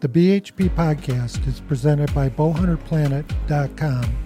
[0.00, 4.16] The BHP podcast is presented by bowhunterplanet.com.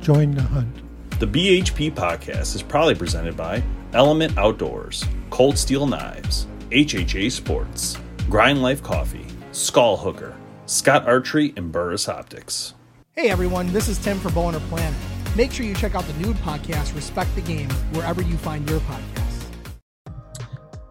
[0.00, 0.76] Join the hunt.
[1.20, 7.96] The BHP podcast is proudly presented by Element Outdoors, Cold Steel Knives, HHA Sports,
[8.28, 10.34] Grind Life Coffee, Skull Hooker,
[10.66, 12.74] Scott Archery, and Burris Optics.
[13.12, 14.98] Hey everyone, this is Tim for Bowhunter Planet.
[15.36, 18.80] Make sure you check out the nude podcast, Respect the Game, wherever you find your
[18.80, 19.23] podcasts.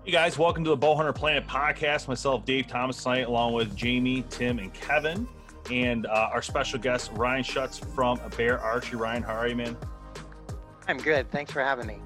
[0.05, 2.09] Hey guys, welcome to the Bowhunter Planet podcast.
[2.09, 5.25] Myself, Dave Thomas, tonight, along with Jamie, Tim, and Kevin,
[5.71, 8.99] and uh, our special guest Ryan Schutz from Bear Archery.
[8.99, 9.77] Ryan, how are you, man?
[10.89, 11.31] I'm good.
[11.31, 11.99] Thanks for having me.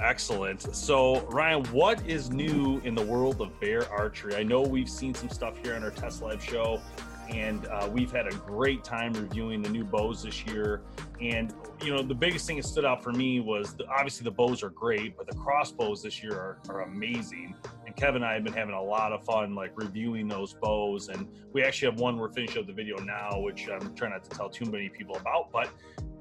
[0.00, 0.74] Excellent.
[0.74, 4.34] So, Ryan, what is new in the world of bear archery?
[4.34, 6.80] I know we've seen some stuff here on our Test Live show,
[7.34, 10.82] and uh, we've had a great time reviewing the new bows this year.
[11.20, 14.30] And you know, the biggest thing that stood out for me was the, obviously the
[14.30, 17.54] bows are great, but the crossbows this year are, are amazing.
[17.92, 21.08] And Kevin and I have been having a lot of fun like reviewing those bows.
[21.08, 24.24] And we actually have one we're finishing up the video now, which I'm trying not
[24.24, 25.52] to tell too many people about.
[25.52, 25.68] But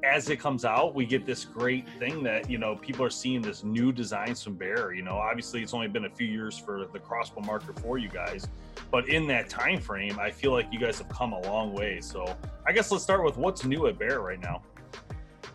[0.03, 3.41] as it comes out, we get this great thing that you know people are seeing
[3.41, 4.91] this new designs from Bear.
[4.91, 8.09] You know, obviously it's only been a few years for the crossbow marker for you
[8.09, 8.49] guys,
[8.91, 12.01] but in that time frame, I feel like you guys have come a long way.
[12.01, 12.25] So
[12.67, 14.61] I guess let's start with what's new at Bear right now.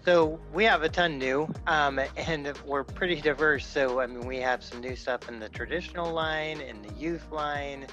[0.06, 3.66] So we have a ton new, um, and we're pretty diverse.
[3.66, 7.26] So I mean, we have some new stuff in the traditional line, in the youth
[7.32, 7.88] line,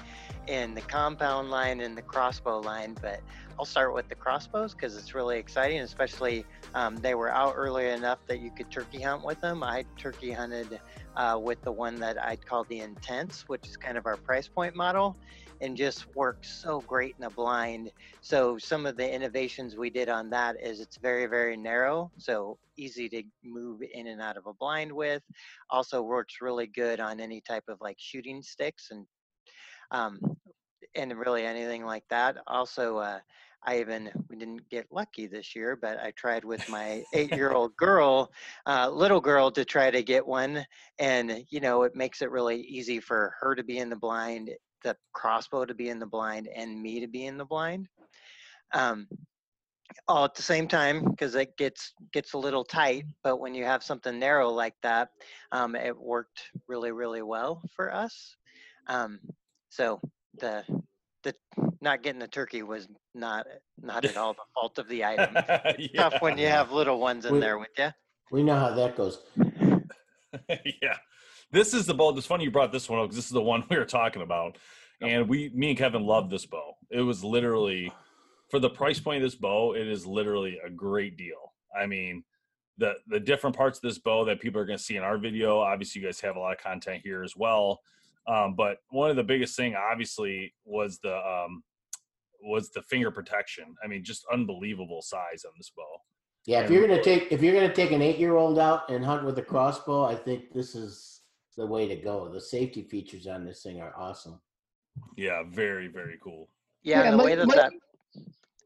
[0.46, 2.96] in the compound line, in the crossbow line.
[3.02, 3.18] But
[3.58, 7.88] I'll start with the crossbows because it's really exciting, especially um, they were out early
[7.88, 9.64] enough that you could turkey hunt with them.
[9.64, 10.78] I turkey hunted
[11.16, 14.46] uh, with the one that I'd call the Intense, which is kind of our price
[14.46, 15.16] point model
[15.64, 17.90] and just works so great in a blind.
[18.20, 22.58] So some of the innovations we did on that is it's very very narrow, so
[22.76, 25.22] easy to move in and out of a blind with.
[25.70, 29.06] Also works really good on any type of like shooting sticks and
[29.90, 30.20] um,
[30.94, 32.36] and really anything like that.
[32.46, 32.98] Also.
[32.98, 33.18] Uh,
[33.66, 38.30] I even we didn't get lucky this year, but I tried with my eight-year-old girl,
[38.66, 40.66] uh, little girl, to try to get one,
[40.98, 44.50] and you know it makes it really easy for her to be in the blind
[44.84, 47.88] the crossbow to be in the blind and me to be in the blind.
[48.72, 49.08] Um,
[50.08, 53.64] all at the same time because it gets gets a little tight but when you
[53.64, 55.10] have something narrow like that
[55.52, 58.36] um, it worked really really well for us.
[58.88, 59.20] Um,
[59.68, 60.00] so
[60.38, 60.64] the
[61.22, 61.34] the
[61.80, 63.46] not getting the turkey was not
[63.80, 65.36] not at all the fault of the item.
[65.78, 66.08] Yeah.
[66.08, 67.90] tough when you have little ones in we, there with you
[68.30, 69.20] we know how that goes.
[70.48, 70.96] Yeah
[71.54, 72.14] this is the bow.
[72.16, 74.22] It's funny you brought this one up because this is the one we were talking
[74.22, 74.58] about.
[75.00, 76.74] And we, me and Kevin loved this bow.
[76.90, 77.92] It was literally
[78.50, 79.74] for the price point of this bow.
[79.74, 81.52] It is literally a great deal.
[81.78, 82.24] I mean,
[82.78, 85.18] the the different parts of this bow that people are going to see in our
[85.18, 85.60] video.
[85.60, 87.80] Obviously, you guys have a lot of content here as well.
[88.26, 91.62] Um, but one of the biggest thing, obviously, was the um,
[92.42, 93.74] was the finger protection.
[93.84, 96.00] I mean, just unbelievable size on this bow.
[96.46, 99.04] Yeah, if you're gonna take if you're gonna take an eight year old out and
[99.04, 101.13] hunt with a crossbow, I think this is
[101.54, 102.28] the way to go.
[102.28, 104.40] The safety features on this thing are awesome.
[105.16, 106.48] Yeah, very very cool.
[106.82, 107.72] Yeah, yeah the way that that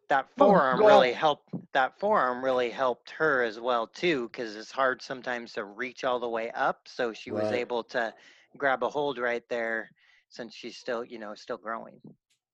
[0.09, 4.57] that oh, forearm oh, really helped that forearm really helped her as well too because
[4.57, 8.13] it's hard sometimes to reach all the way up so she was able to
[8.57, 9.91] grab a hold right there
[10.29, 12.01] since she's still you know still growing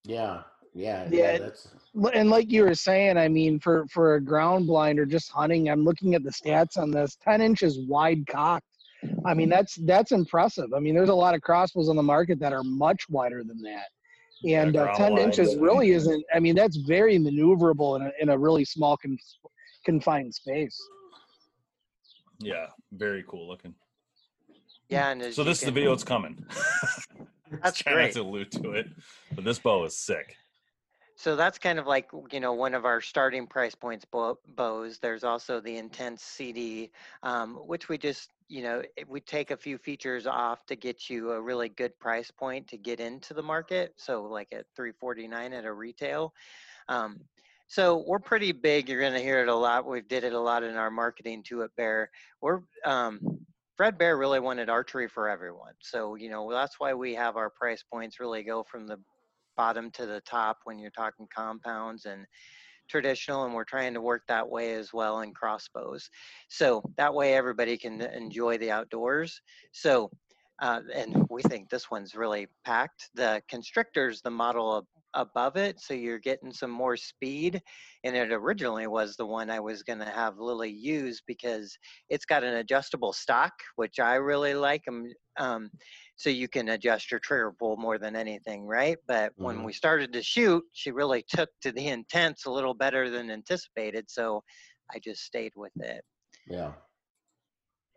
[0.05, 0.43] yeah
[0.75, 1.69] yeah yeah, yeah that's
[2.13, 5.71] and like you were saying i mean for for a ground blind or just hunting
[5.71, 8.67] i'm looking at the stats on this 10 inches wide cocked
[9.25, 10.73] I mean, that's that's impressive.
[10.75, 13.61] I mean, there's a lot of crossbows on the market that are much wider than
[13.63, 13.87] that,
[14.49, 16.25] and uh, 10 inches really isn't.
[16.35, 19.19] I mean, that's very maneuverable in a, in a really small con-
[19.85, 20.81] confined space.
[22.41, 23.75] Yeah, very cool looking.
[24.89, 26.45] Yeah, and so this is the video that's coming.
[27.63, 28.13] That's great.
[28.15, 28.87] to allude to it,
[29.35, 30.37] but this bow is sick.
[31.17, 34.99] So that's kind of like you know one of our starting price points bows.
[34.99, 36.91] There's also the Intense CD,
[37.23, 41.33] um, which we just you know we take a few features off to get you
[41.33, 43.95] a really good price point to get into the market.
[43.97, 46.35] So like at 349 at a retail.
[46.89, 47.21] Um,
[47.67, 48.89] so we're pretty big.
[48.89, 49.87] You're going to hear it a lot.
[49.87, 52.11] We've did it a lot in our marketing to it Bear.
[52.41, 53.41] We're um,
[53.77, 55.73] Fred Bear really wanted archery for everyone.
[55.81, 58.99] So, you know, that's why we have our price points really go from the
[59.57, 62.27] bottom to the top when you're talking compounds and
[62.89, 66.09] traditional and we're trying to work that way as well in crossbows.
[66.49, 69.41] So that way everybody can enjoy the outdoors.
[69.73, 70.11] So
[70.63, 73.11] uh, and we think this one's really packed.
[73.15, 77.61] The constrictors the model above it so you're getting some more speed
[78.03, 81.77] and it originally was the one i was going to have lily use because
[82.09, 85.07] it's got an adjustable stock which i really like um,
[85.39, 85.71] um,
[86.17, 89.45] so you can adjust your trigger pull more than anything right but mm-hmm.
[89.45, 93.31] when we started to shoot she really took to the Intense a little better than
[93.31, 94.43] anticipated so
[94.93, 96.03] i just stayed with it
[96.49, 96.73] yeah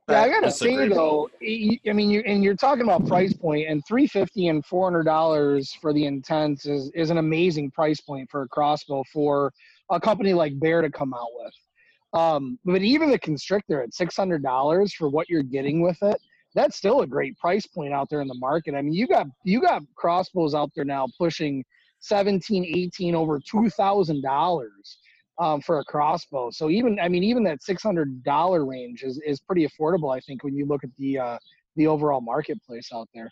[0.10, 3.86] yeah, I gotta say though, I mean, you and you're talking about price point, and
[3.86, 8.30] three fifty and four hundred dollars for the Intense is is an amazing price point
[8.32, 9.52] for a crossbow for
[9.92, 11.54] a company like Bear to come out with.
[12.14, 16.18] Um, but even the Constrictor at six hundred dollars for what you're getting with it,
[16.58, 18.74] that's still a great price point out there in the market.
[18.74, 21.64] I mean, you got you got crossbows out there now pushing
[22.00, 24.98] 17, 18, over two thousand dollars
[25.40, 26.50] um, for a crossbow.
[26.50, 30.16] So even I mean even that six hundred dollar range is is pretty affordable.
[30.16, 31.38] I think when you look at the uh,
[31.76, 33.32] the overall marketplace out there.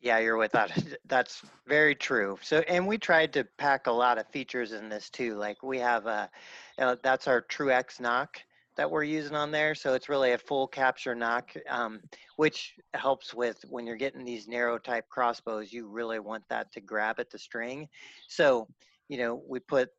[0.00, 0.70] Yeah, you're with that.
[1.06, 2.38] That's very true.
[2.42, 5.34] So, and we tried to pack a lot of features in this too.
[5.34, 6.30] Like we have a,
[6.78, 8.38] uh, that's our True X nock
[8.76, 9.74] that we're using on there.
[9.74, 12.00] So it's really a full capture nock, um,
[12.36, 15.72] which helps with when you're getting these narrow type crossbows.
[15.72, 17.88] You really want that to grab at the string.
[18.28, 18.68] So,
[19.08, 19.90] you know, we put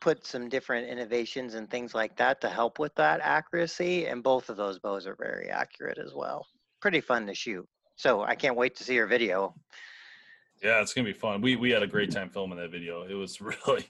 [0.00, 4.06] put some different innovations and things like that to help with that accuracy.
[4.06, 6.46] And both of those bows are very accurate as well.
[6.80, 7.66] Pretty fun to shoot.
[7.96, 9.54] So I can't wait to see your video.
[10.62, 11.40] Yeah, it's gonna be fun.
[11.40, 13.02] We we had a great time filming that video.
[13.02, 13.86] It was really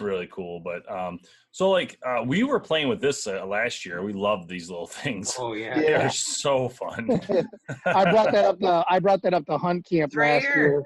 [0.00, 0.60] really cool.
[0.60, 1.18] But um,
[1.50, 4.02] so like uh, we were playing with this uh, last year.
[4.02, 5.34] We loved these little things.
[5.38, 5.98] Oh yeah, yeah.
[5.98, 7.20] they're so fun.
[7.86, 8.58] I brought that up.
[8.58, 10.82] The, I brought that up to hunt camp last year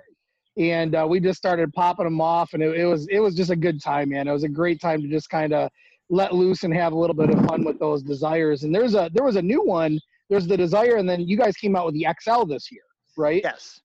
[0.57, 3.51] and uh, we just started popping them off and it, it, was it was just
[3.51, 5.71] a good time man it was a great time to just kind of
[6.11, 9.09] let loose and have a little bit of fun with those desires and there's a
[9.15, 9.99] there was a new one
[10.29, 12.83] there's the desire and then you guys came out with the xl this year
[13.17, 13.81] right yes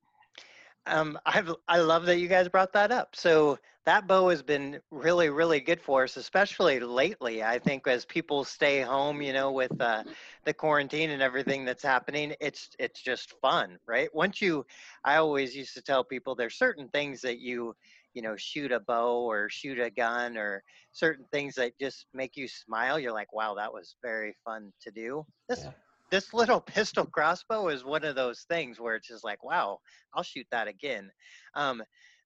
[0.88, 3.16] um, I've, I love that you guys brought that up.
[3.16, 7.44] So that bow has been really, really good for us, especially lately.
[7.44, 10.04] I think as people stay home, you know, with uh,
[10.44, 14.10] the quarantine and everything that's happening, it's it's just fun, right?
[14.14, 14.66] Once you,
[15.04, 17.76] I always used to tell people there's certain things that you,
[18.16, 22.36] you know, shoot a bow or shoot a gun or certain things that just make
[22.36, 23.00] you smile.
[23.00, 25.26] You're like, wow, that was very fun to do.
[25.48, 25.72] This yeah
[26.12, 29.80] this little pistol crossbow is one of those things where it's just like, wow,
[30.14, 31.10] I'll shoot that again.
[31.56, 31.84] Um,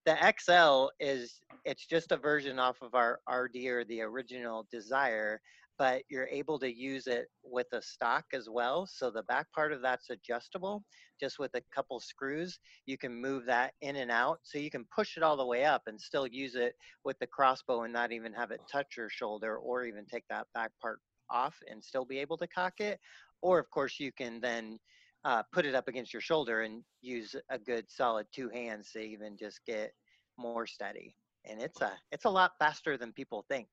[0.09, 5.39] the XL is it's just a version off of our RD or the original Desire,
[5.77, 8.88] but you're able to use it with a stock as well.
[8.88, 10.83] So the back part of that's adjustable,
[11.19, 12.57] just with a couple screws.
[12.88, 15.63] You can move that in and out, so you can push it all the way
[15.63, 16.73] up and still use it
[17.03, 20.47] with the crossbow and not even have it touch your shoulder, or even take that
[20.56, 20.97] back part
[21.29, 23.00] off and still be able to cock it
[23.41, 24.79] or of course you can then
[25.25, 29.00] uh, put it up against your shoulder and use a good solid two hands to
[29.00, 29.92] even just get
[30.38, 31.16] more steady.
[31.45, 33.68] And it's a it's a lot faster than people think.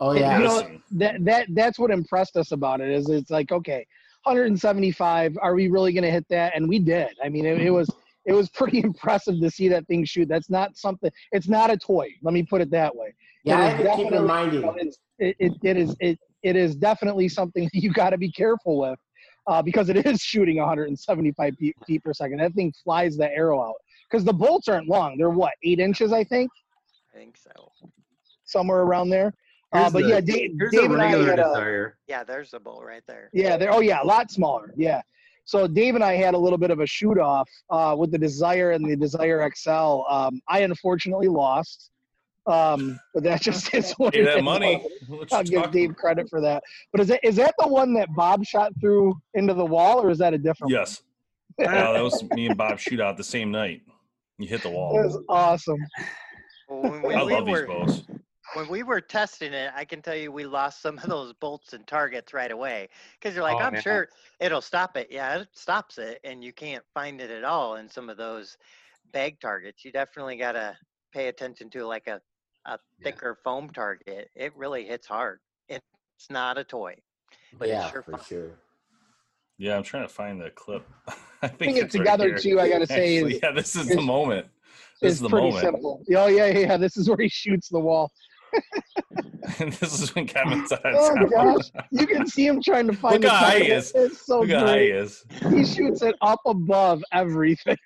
[0.00, 0.38] Oh yeah.
[0.38, 3.86] you know, that that that's what impressed us about it is it's like okay
[4.24, 6.54] 175 are we really going to hit that?
[6.54, 7.10] And we did.
[7.22, 7.90] I mean it, it was
[8.24, 10.28] it was pretty impressive to see that thing shoot.
[10.28, 13.14] That's not something it's not a toy let me put it that way.
[13.44, 14.64] Yeah i have to keep reminding.
[15.18, 18.98] it, it, it is it it is definitely something you got to be careful with
[19.48, 22.38] uh, because it is shooting 175 feet per second.
[22.38, 23.76] That thing flies the arrow out
[24.08, 25.16] because the bolts aren't long.
[25.18, 26.50] They're what eight inches, I think.
[27.14, 27.72] I think so.
[28.44, 29.34] Somewhere around there.
[29.72, 31.86] Uh, but the, yeah, Dave, here's Dave a regular and I desire.
[31.86, 33.28] A, yeah, there's a bolt right there.
[33.34, 33.70] Yeah, there.
[33.70, 34.72] Oh yeah, a lot smaller.
[34.76, 35.02] Yeah.
[35.44, 38.18] So Dave and I had a little bit of a shoot off uh, with the
[38.18, 40.02] Desire and the Desire XL.
[40.08, 41.90] Um, I unfortunately lost.
[42.48, 44.82] Um, but that just is what Pay that money.
[45.32, 46.62] I'll give Dave credit for that.
[46.92, 50.10] But is that is that the one that Bob shot through into the wall, or
[50.10, 50.72] is that a different?
[50.72, 51.02] Yes.
[51.60, 53.82] uh, that was me and Bob shoot out the same night.
[54.38, 54.94] You hit the wall.
[54.94, 55.78] That was awesome.
[56.68, 58.02] Well, when I we love were, these bows.
[58.54, 61.74] When we were testing it, I can tell you we lost some of those bolts
[61.74, 62.88] and targets right away
[63.20, 63.82] because you're like, Oh, I'm man.
[63.82, 64.08] sure
[64.40, 65.08] it'll stop it.
[65.10, 68.56] Yeah, it stops it, and you can't find it at all in some of those
[69.12, 69.84] bag targets.
[69.84, 70.74] You definitely got to
[71.12, 72.20] pay attention to like a
[72.68, 75.40] a thicker foam target, it really hits hard.
[75.68, 75.82] It's
[76.30, 76.94] not a toy,
[77.58, 78.20] but yeah, sure for fun.
[78.28, 78.50] sure.
[79.58, 80.86] Yeah, I'm trying to find the clip.
[81.42, 82.38] I think Putting it it's together here.
[82.38, 84.46] too, I gotta say, Actually, is yeah, this is is- the moment.
[85.00, 85.64] This is is the pretty moment.
[85.64, 86.02] simple.
[86.16, 86.76] Oh yeah, yeah.
[86.76, 88.10] This is where he shoots the wall.
[89.60, 91.30] and this is when Kevin's on Oh top.
[91.30, 93.14] gosh, you can see him trying to find.
[93.14, 93.76] Look the how high he target.
[93.78, 93.92] is.
[93.94, 95.24] It's so Look how high he is.
[95.50, 97.76] He shoots it up above everything.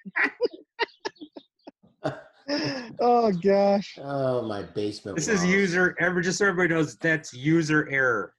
[3.01, 3.99] Oh gosh.
[4.03, 5.17] Oh, my basement.
[5.17, 5.51] This is walls.
[5.53, 8.35] user ever just so everybody knows that's user error.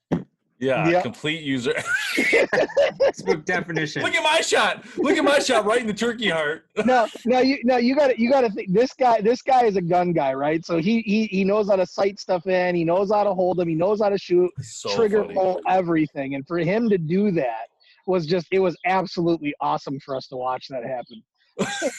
[0.59, 1.01] Yeah, Yeah.
[1.01, 1.73] complete user.
[2.15, 4.01] Facebook definition.
[4.01, 4.85] Look at my shot.
[4.97, 6.65] Look at my shot right in the turkey heart.
[6.85, 8.71] No, no, you no, you got to you got to think.
[8.71, 10.63] This guy, this guy is a gun guy, right?
[10.65, 12.75] So he he he knows how to sight stuff in.
[12.75, 13.67] He knows how to hold them.
[13.67, 15.33] He knows how to shoot, So trigger funny.
[15.33, 16.35] pull, everything.
[16.35, 17.67] And for him to do that
[18.07, 21.23] was just it was absolutely awesome for us to watch that happen.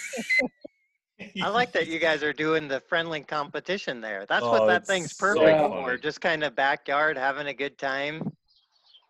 [1.42, 4.26] I like that you guys are doing the friendly competition there.
[4.28, 5.82] That's Oh, what that thing's perfect funny.
[5.82, 5.96] for.
[5.96, 8.32] Just kind of backyard, having a good time.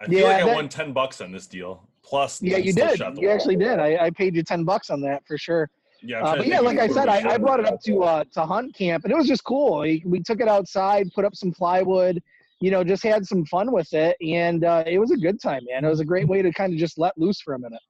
[0.01, 1.89] I feel Yeah, like I that- won ten bucks on this deal.
[2.03, 2.99] Plus, Yeah, you did.
[2.99, 3.37] shot the You wall.
[3.37, 3.79] actually did.
[3.79, 5.71] I, I paid you ten bucks on that for sure.
[6.03, 8.45] Yeah, Uh, but yeah, like I said, I, I brought it up to uh, to
[8.45, 9.79] hunt camp, and it was just cool.
[9.79, 12.23] We, we took it outside, put up some plywood,
[12.61, 15.63] you know, just had some fun with it, and uh, it was a good time,
[15.71, 15.83] man.
[15.83, 17.81] It was a great way to kind of just let loose for a minute.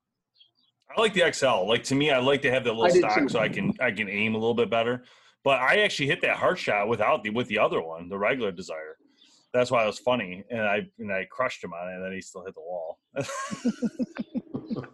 [0.96, 1.66] I like the XL.
[1.68, 3.28] Like to me, I like to have the little stock too.
[3.28, 5.04] so I can I can aim a little bit better.
[5.42, 8.52] But I actually hit that heart shot without the with the other one, the regular
[8.52, 8.96] desire.
[9.52, 12.12] That's why it was funny, and I and I crushed him on it, and then
[12.12, 12.98] he still hit the wall.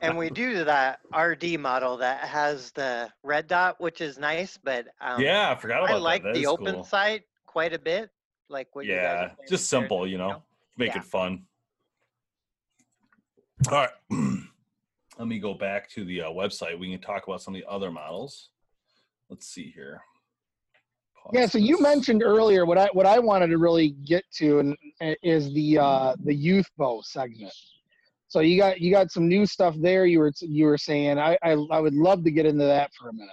[0.02, 4.87] And we do that RD model that has the red dot, which is nice, but
[5.00, 6.85] um, yeah, I forgot about I like That the open cool.
[6.85, 8.11] sight quite a bit.
[8.49, 10.42] Like what you guys are Yeah, saying just there, simple, you know,
[10.78, 10.99] make Yeah.
[10.99, 11.42] it fun.
[13.71, 13.90] All right,
[15.21, 16.79] let me go back to the uh, website.
[16.79, 18.49] We can talk about some of the other models.
[19.29, 20.00] Let's see here.
[21.35, 24.61] Yeah, Pause so you mentioned earlier what I what I wanted to really get to
[24.61, 27.53] and is the uh, the youth bow segment.
[28.29, 30.07] So you got you got some new stuff there.
[30.07, 33.11] You were you were saying I I, I would love to get into that for
[33.11, 33.29] a minute.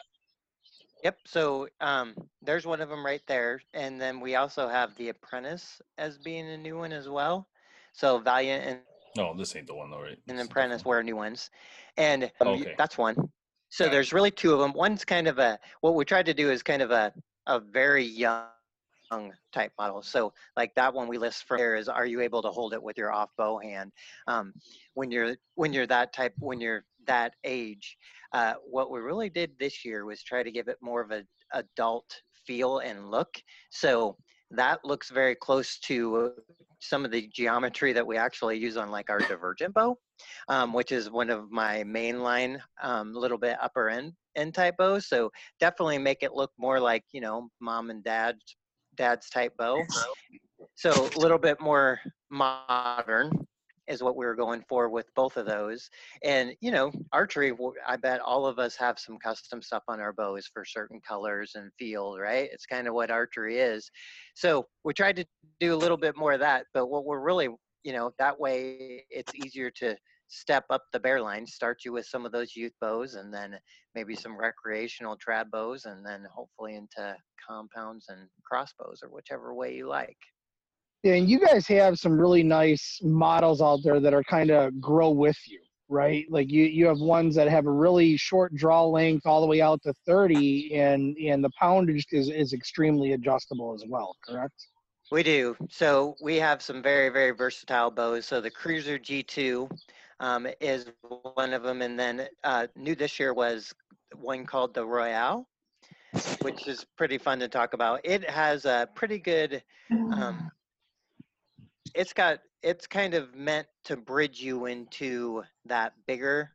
[1.05, 1.19] Yep.
[1.25, 5.81] So um, there's one of them right there, and then we also have the Apprentice
[5.97, 7.47] as being a new one as well.
[7.93, 8.79] So Valiant and,
[9.17, 10.17] No, this ain't the one though, right?
[10.27, 10.95] and This is Apprentice different.
[10.97, 11.49] were new ones,
[11.97, 12.75] and um, Okay.
[12.77, 13.15] that's one.
[13.69, 13.91] So Got it.
[13.93, 14.73] there's really two of them.
[14.73, 17.11] One's kind of a what we tried to do is kind of a
[17.47, 18.45] a very young
[19.51, 20.01] type model.
[20.03, 22.81] So like that one we list for here is are you able to hold it
[22.83, 23.91] with your off bow hand?
[24.27, 24.53] Um,
[24.93, 27.97] when you're when you're that type when you're that age.
[28.33, 31.23] Uh, what we really did this year was try to give it more of a
[31.53, 33.41] adult feel and look.
[33.71, 34.17] So
[34.51, 36.33] that looks very close to
[36.79, 39.97] some of the geometry that we actually use on like our divergent bow,
[40.47, 45.07] um, which is one of my mainline, um, little bit upper end end type bows.
[45.07, 48.55] So definitely make it look more like you know mom and dad's
[48.95, 49.83] dad's type bow.
[50.75, 53.31] So a little bit more modern
[53.87, 55.89] is what we were going for with both of those.
[56.23, 57.53] And you know, archery,
[57.87, 61.53] I bet all of us have some custom stuff on our bows for certain colors
[61.55, 62.49] and feel, right?
[62.51, 63.89] It's kind of what archery is.
[64.35, 65.25] So we tried to
[65.59, 67.49] do a little bit more of that, but what we're really,
[67.83, 69.95] you know, that way it's easier to
[70.29, 73.57] step up the bear line, start you with some of those youth bows and then
[73.95, 77.15] maybe some recreational trad bows and then hopefully into
[77.47, 80.17] compounds and crossbows or whichever way you like.
[81.03, 85.09] And you guys have some really nice models out there that are kind of grow
[85.11, 86.25] with you, right?
[86.29, 89.61] Like you you have ones that have a really short draw length all the way
[89.61, 94.67] out to 30 and and the poundage is is extremely adjustable as well, correct?
[95.09, 95.55] We do.
[95.69, 98.25] So we have some very, very versatile bows.
[98.25, 99.71] So the Cruiser G2
[100.19, 100.91] um, is
[101.33, 101.81] one of them.
[101.81, 103.73] And then uh, new this year was
[104.15, 105.47] one called the Royale,
[106.41, 108.01] which is pretty fun to talk about.
[108.03, 109.63] It has a pretty good,
[110.11, 110.51] um,
[111.95, 116.51] it's got, it's kind of meant to bridge you into that bigger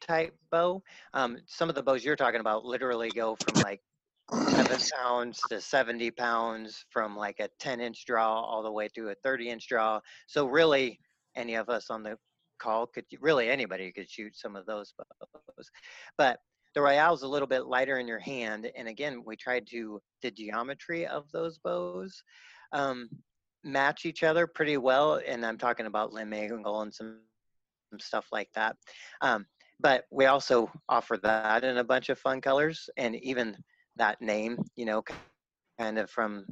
[0.00, 0.82] type bow.
[1.14, 3.80] Um, some of the bows you're talking about literally go from like
[4.50, 9.08] seven pounds to 70 pounds from like a 10 inch draw all the way to
[9.08, 10.00] a 30 inch draw.
[10.26, 10.98] So really
[11.36, 12.16] any of us on the
[12.58, 15.70] call could really anybody could shoot some of those bows.
[16.16, 16.38] But
[16.74, 18.70] the Royale's a little bit lighter in your hand.
[18.76, 22.22] And again, we tried to, the geometry of those bows
[22.72, 23.10] um,
[23.64, 25.20] match each other pretty well.
[25.26, 27.18] And I'm talking about limb angle and some,
[27.90, 28.76] some stuff like that.
[29.20, 29.46] Um,
[29.80, 33.56] but we also offer that in a bunch of fun colors and even
[33.96, 35.02] that name, you know,
[35.78, 36.46] kind of from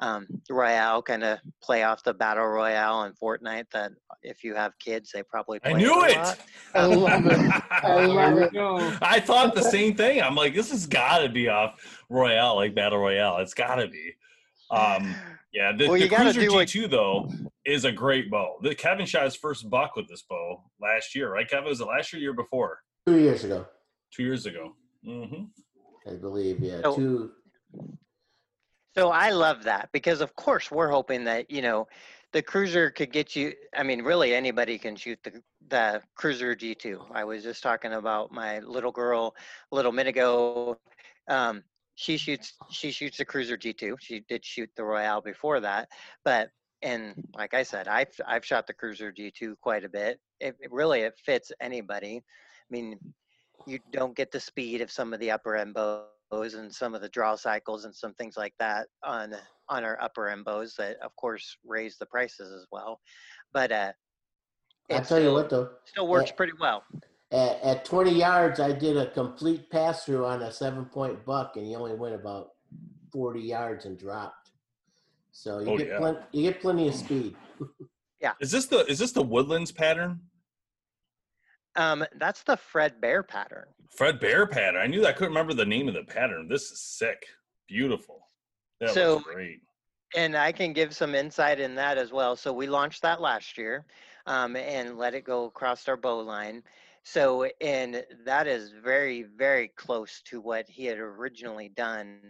[0.00, 3.70] um, Royale, kind of play off the Battle Royale and Fortnite.
[3.72, 3.92] That
[4.22, 6.16] if you have kids, they probably play I knew a it.
[6.16, 6.38] lot.
[6.74, 7.62] I love it.
[7.70, 8.98] I love it.
[9.02, 10.22] I thought the same thing.
[10.22, 13.38] I'm like, this has got to be off Royale, like Battle Royale.
[13.38, 14.14] It's got to be.
[14.70, 15.14] Um,
[15.52, 17.30] yeah, the, Well, the you gotta Cruiser do what- G2 though
[17.64, 18.58] is a great bow.
[18.62, 21.48] The Kevin shot his first buck with this bow last year, right?
[21.48, 23.66] Kevin was it last year, year before, Two years ago,
[24.12, 24.74] two years ago.
[25.06, 25.44] Mm-hmm.
[26.10, 26.60] I believe.
[26.60, 27.30] Yeah, So- two.
[28.96, 31.86] So I love that because, of course, we're hoping that you know
[32.32, 33.52] the cruiser could get you.
[33.76, 37.06] I mean, really, anybody can shoot the the cruiser G2.
[37.12, 39.36] I was just talking about my little girl
[39.70, 40.78] a little minute ago.
[41.28, 41.62] Um,
[41.98, 43.96] she shoots she shoots the cruiser G2.
[43.98, 45.88] She did shoot the Royale before that,
[46.24, 46.48] but
[46.80, 50.20] and like I said, I've I've shot the cruiser G2 quite a bit.
[50.38, 52.18] It, it really it fits anybody.
[52.18, 53.00] I mean,
[53.66, 57.00] you don't get the speed of some of the upper end bows and some of
[57.00, 59.34] the draw cycles and some things like that on
[59.68, 63.00] on our upper end bows that of course raise the prices as well.
[63.52, 63.92] But uh
[64.88, 66.84] I'll it tell you what though, still works eh, pretty well.
[67.30, 71.56] At, at 20 yards, I did a complete pass through on a seven point buck,
[71.56, 72.50] and he only went about
[73.12, 74.50] 40 yards and dropped.
[75.32, 75.98] So you Oh, get yeah.
[75.98, 77.36] plen- you get plenty of speed.
[78.20, 78.32] Yeah.
[78.40, 80.20] Is this the is this the Woodlands pattern?
[81.76, 83.66] Um that's the Fred Bear pattern.
[83.96, 84.80] Fred Bear pattern.
[84.82, 85.08] I knew that.
[85.08, 86.48] I couldn't remember the name of the pattern.
[86.48, 87.24] This is sick.
[87.68, 88.26] Beautiful.
[88.80, 89.60] That So- looks great.
[90.16, 92.34] And I can give some insight in that as well.
[92.34, 93.84] So we launched that last year
[94.26, 96.62] um, and let it go across our bow line.
[97.04, 102.20] So, and that is very, very close to what he had originally done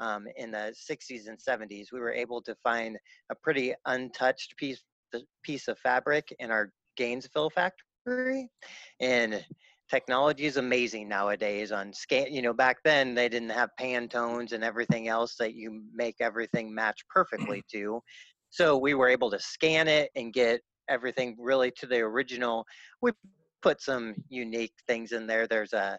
[0.00, 1.92] um, in the 60s and 70s.
[1.92, 2.98] We were able to find
[3.30, 4.82] a pretty untouched piece
[5.42, 8.48] piece of fabric in our Gainesville factory,
[9.00, 9.44] and
[9.90, 14.64] technology is amazing nowadays on scan you know back then they didn't have pantones and
[14.64, 18.00] everything else that you make everything match perfectly to
[18.48, 22.64] so we were able to scan it and get everything really to the original
[23.02, 23.12] we
[23.62, 25.98] put some unique things in there there's a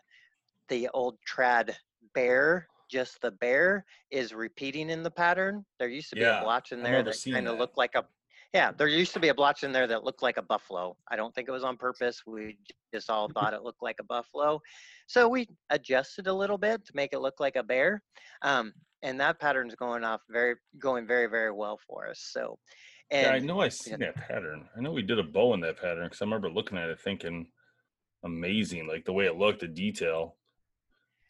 [0.70, 1.74] the old trad
[2.14, 6.44] bear just the bear is repeating in the pattern there used to be Yeah, a
[6.44, 8.06] blotch in there that kind of looked like a
[8.54, 10.96] yeah, there used to be a blotch in there that looked like a buffalo.
[11.10, 12.22] I don't think it was on purpose.
[12.28, 12.60] We
[12.94, 14.62] just all thought it looked like a buffalo.
[15.08, 18.04] So we adjusted a little bit to make it look like a bear.
[18.44, 22.20] Um, and that pattern's going off very, going very, very well for us.
[22.32, 22.60] So,
[23.12, 24.68] and yeah, I know I seen that pattern.
[24.76, 27.00] I know we did a bow in that pattern because I remember looking at it
[27.00, 27.48] thinking,
[28.24, 30.36] amazing, like the way it looked, the detail.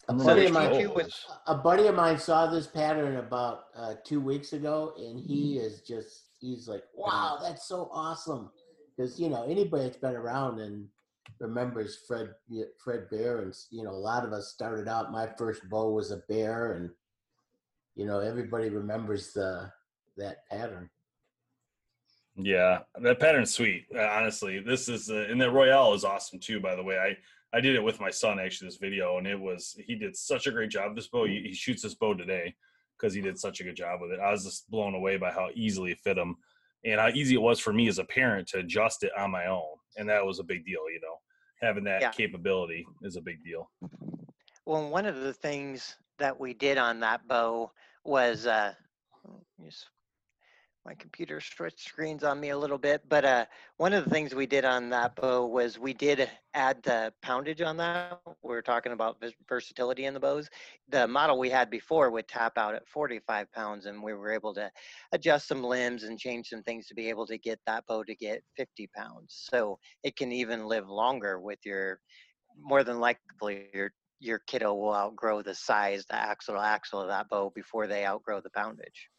[0.09, 2.47] A I buddy, of mine, which G2 bow it was- a buddy of mine saw
[2.47, 7.67] this pattern about uh, two weeks ago, and he is just he's like, "Wow, that's
[7.67, 8.51] so awesome!"
[8.95, 10.87] Because you know anybody that's been around and
[11.39, 12.33] remembers Fred
[12.83, 15.11] Fred Bear, and you know a lot of us started out.
[15.11, 16.89] My first bow was a bear, and
[17.95, 19.71] you know everybody remembers the
[20.17, 20.89] that pattern.
[22.35, 23.85] Yeah, that pattern's sweet.
[23.95, 26.59] uh, Honestly, this is uh, and the Royale is awesome too.
[26.59, 27.15] By the way, I
[27.55, 30.47] I did it with my son actually this video, and it was he did such
[30.47, 30.95] a great job.
[30.95, 32.55] This bow, he, he shoots this bow today
[32.97, 34.19] because he did such a good job with it.
[34.19, 36.35] I was just blown away by how easily it fit him,
[36.83, 39.45] and how easy it was for me as a parent to adjust it on my
[39.45, 40.89] own, and that was a big deal.
[40.91, 41.19] You know,
[41.61, 42.11] having that Yeah.
[42.11, 43.69] capability is a big deal.
[44.65, 47.71] well, one of the things that we did on that bow
[48.05, 48.73] was, uh,
[49.63, 49.87] just
[50.85, 53.45] my computer switched screens on me a little bit, but uh,
[53.77, 57.61] one of the things we did on that bow was we did add the poundage
[57.61, 58.19] on that.
[58.25, 60.49] We were talking about versatility in the bows.
[60.89, 64.53] The model we had before would tap out at 45 pounds, and we were able
[64.55, 64.69] to
[65.13, 68.15] adjust some limbs and change some things to be able to get that bow to
[68.15, 69.47] get 50 pounds.
[69.49, 71.99] So it can even live longer with your,
[72.59, 77.09] more than likely, your your kiddo will outgrow the size, the axle to axle of
[77.09, 79.09] that bow before they outgrow the poundage.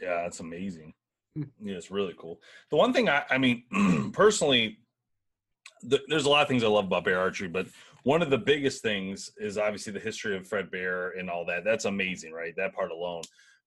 [0.00, 0.94] Yeah, that's amazing.
[1.36, 1.42] Hmm.
[1.62, 2.40] Yeah, it's really cool.
[2.70, 3.64] The one thing I, I mean,
[4.12, 4.78] personally,
[5.88, 7.66] th- there's a lot of things I love about bear archery, but
[8.04, 11.64] one of the biggest things is obviously the history of Fred Bear and all that.
[11.64, 12.54] That's amazing, right?
[12.56, 13.22] That part alone.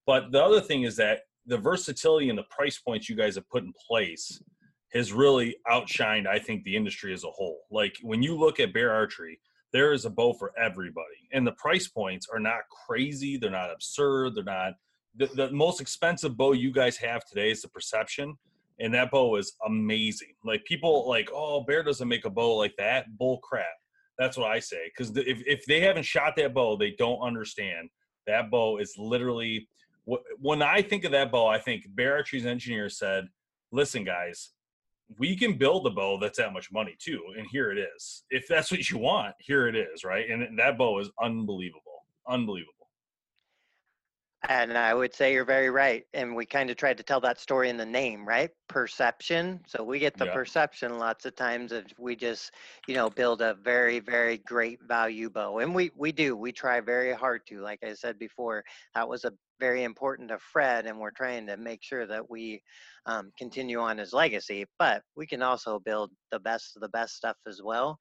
[0.05, 3.49] But the other thing is that the versatility and the price points you guys have
[3.49, 4.41] put in place
[4.93, 7.61] has really outshined, I think, the industry as a whole.
[7.71, 9.39] Like when you look at bear archery,
[9.73, 13.37] there is a bow for everybody, and the price points are not crazy.
[13.37, 14.35] They're not absurd.
[14.35, 14.73] They're not
[15.17, 18.35] the, the most expensive bow you guys have today is the perception
[18.79, 20.33] and that bow is amazing.
[20.43, 23.05] Like people like oh bear doesn't make a bow like that.
[23.17, 23.65] Bull crap.
[24.17, 27.89] That's what i say because if, if they haven't shot that bow they don't understand.
[28.25, 29.67] That bow is literally
[30.39, 33.25] when i think of that bow i think bear archery's engineer said
[33.73, 34.51] listen guys
[35.19, 38.23] we can build a bow that's that much money too and here it is.
[38.29, 40.29] If that's what you want here it is right?
[40.29, 42.05] And that bow is unbelievable.
[42.27, 42.76] Unbelievable
[44.49, 46.05] And I would say you're very right.
[46.13, 48.49] And we kind of tried to tell that story in the name, right?
[48.69, 49.61] Perception.
[49.67, 50.33] So we get the Yeah.
[50.33, 52.53] perception lots of times if we just,
[52.87, 55.59] you know, build a very, very great value bow.
[55.59, 56.37] And we we do.
[56.37, 57.59] We try very hard to.
[57.59, 58.63] Like I said before,
[58.95, 62.61] that was a very important to Fred, and we're trying to make sure that we
[63.05, 64.65] um, continue on his legacy.
[64.79, 67.97] But we can also build the best of the best stuff as well.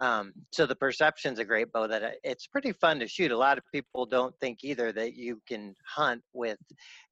[0.00, 3.32] Um, so the Perception's a great bow that uh, it's pretty fun to shoot.
[3.32, 6.58] A lot of people don't think either that you can hunt with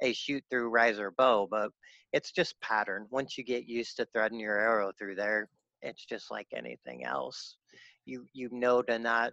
[0.02, 1.70] a shoot through riser bow, but
[2.12, 3.06] it's just pattern.
[3.10, 5.48] Once you get used to threading your arrow through there,
[5.82, 7.56] it's just like anything else.
[8.06, 9.32] You you know to not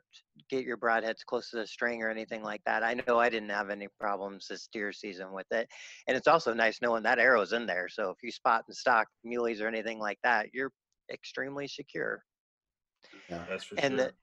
[0.49, 2.83] get your broadheads close to the string or anything like that.
[2.83, 5.69] I know I didn't have any problems this deer season with it,
[6.07, 7.87] and it's also nice knowing that arrow's in there.
[7.89, 10.71] So if you spot and stock muleys or anything like that, you're
[11.11, 12.23] extremely secure.
[13.29, 13.45] Yeah.
[13.49, 14.07] That's for And sure.
[14.07, 14.13] the,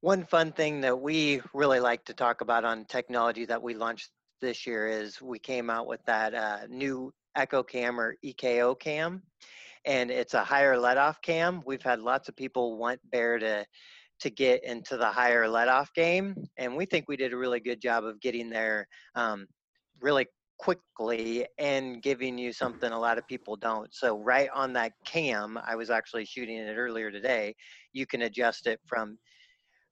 [0.00, 4.10] one fun thing that we really like to talk about on technology that we launched
[4.40, 9.22] this year is we came out with that uh, new Echo Cam or EKO cam,
[9.84, 11.62] and it's a higher let off cam.
[11.66, 13.64] We've had lots of people want Bear to
[14.20, 17.60] to get into the higher let off game, and we think we did a really
[17.60, 19.46] good job of getting there um,
[20.00, 20.26] really
[20.58, 23.92] quickly and giving you something a lot of people don't.
[23.92, 27.54] So right on that cam, I was actually shooting it earlier today.
[27.92, 29.18] You can adjust it from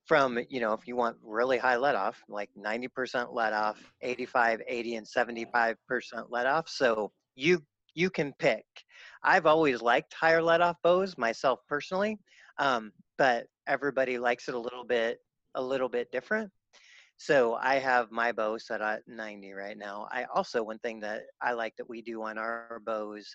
[0.06, 4.60] from you know if you want really high let off like 90% let off 85
[4.66, 5.76] 80 and 75%
[6.28, 7.62] let off so you
[7.94, 8.64] you can pick.
[9.22, 12.18] I've always liked higher let off bows myself personally
[12.58, 15.18] um, but everybody likes it a little bit
[15.54, 16.50] a little bit different.
[17.18, 20.08] So i have my bow set at 90 right now.
[20.10, 23.26] I also one thing that i like that we do on our bows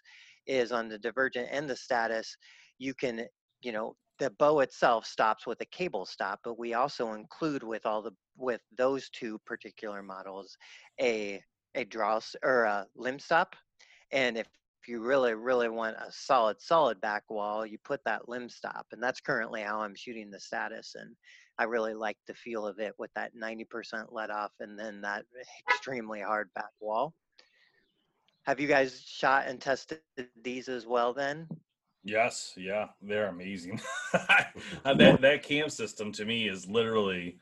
[0.48, 2.36] is on the divergent and the status
[2.80, 3.26] you can
[3.62, 7.86] you know the bow itself stops with a cable stop, but we also include with
[7.86, 10.58] all the with those two particular models
[11.00, 11.42] a
[11.76, 13.56] a draw or a limb stop.
[14.12, 14.48] And if,
[14.82, 18.86] if you really really want a solid solid back wall, you put that limb stop,
[18.92, 20.96] and that's currently how I'm shooting the status.
[20.96, 21.16] And
[21.60, 25.26] I really like the feel of it with that 90% let off, and then that
[25.70, 27.14] extremely hard back wall.
[28.46, 30.00] Have you guys shot and tested
[30.42, 31.14] these as well?
[31.14, 31.48] Then
[32.08, 33.82] Yes, yeah, they're amazing.
[34.86, 37.38] That that cam system to me is literally,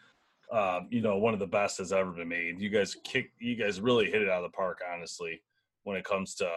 [0.52, 2.60] um, you know, one of the best that's ever been made.
[2.60, 5.42] You guys kick, you guys really hit it out of the park, honestly,
[5.86, 6.50] when it comes to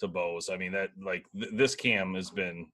[0.00, 0.50] to bows.
[0.52, 2.66] I mean, that like th- this cam has been,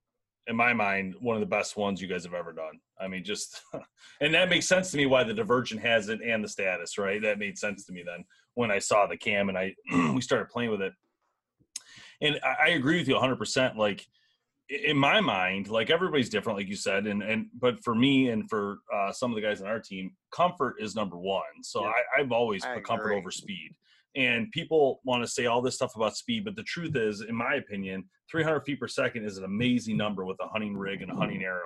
[0.47, 2.79] in my mind, one of the best ones you guys have ever done.
[2.99, 3.61] I mean, just,
[4.21, 7.21] and that makes sense to me why the Divergent has it and the status, right?
[7.21, 9.75] That made sense to me then when I saw the cam and I
[10.13, 10.93] we started playing with it.
[12.21, 13.37] And I, I agree with you 100.
[13.37, 14.05] percent Like
[14.69, 18.49] in my mind, like everybody's different, like you said, and and but for me and
[18.49, 21.63] for uh, some of the guys on our team, comfort is number one.
[21.63, 21.91] So Yeah.
[21.91, 23.75] I, I've always I put comfort over speed.
[24.15, 27.35] And people want to say all this stuff about speed, but the truth is, in
[27.35, 31.11] my opinion, 300 feet per second is an amazing number with a hunting rig and
[31.11, 31.61] a hunting arrow.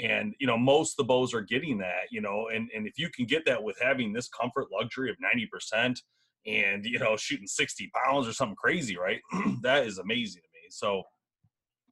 [0.00, 2.10] And you know, most the bows are getting that.
[2.10, 5.16] You know, and and if you can get that with having this comfort luxury of
[5.20, 6.00] 90 percent,
[6.46, 9.20] and you know, shooting 60 pounds or something crazy, right?
[9.62, 10.68] that is amazing to me.
[10.70, 11.02] So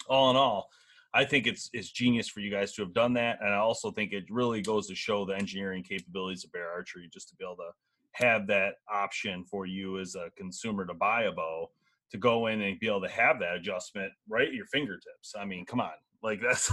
[0.09, 0.68] all in all,
[1.14, 3.90] I think it's it's genius for you guys to have done that, and I also
[3.90, 7.44] think it really goes to show the engineering capabilities of Bear Archery just to be
[7.44, 7.70] able to
[8.16, 11.70] have that option for you as a consumer to buy a bow
[12.11, 15.35] to go in and be able to have that adjustment right at your fingertips.
[15.38, 15.90] I mean, come on.
[16.22, 16.72] Like that's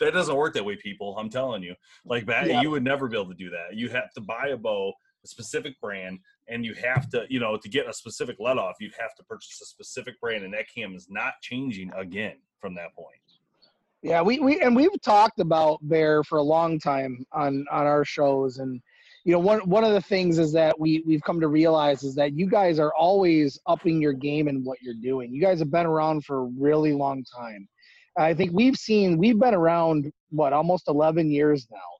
[0.00, 1.16] that doesn't work that way, people.
[1.18, 1.74] I'm telling you.
[2.04, 2.60] Like that, Yeah.
[2.60, 3.74] you would never be able to do that.
[3.74, 4.92] You have to buy a bow,
[5.24, 8.76] a specific brand, and you have to, you know, to get a specific let off,
[8.80, 12.74] you'd have to purchase a specific brand, and that cam is not changing again from
[12.74, 13.16] that point.
[14.02, 18.04] Yeah, we, we and we've talked about Bear for a long time on on our
[18.04, 18.80] shows, and
[19.26, 22.14] you know one one of the things is that we we've come to realize is
[22.14, 25.34] that you guys are always upping your game in what you're doing.
[25.34, 27.68] You guys have been around for a really long time.
[28.16, 31.90] I think we've seen we've been around what almost 11 years now,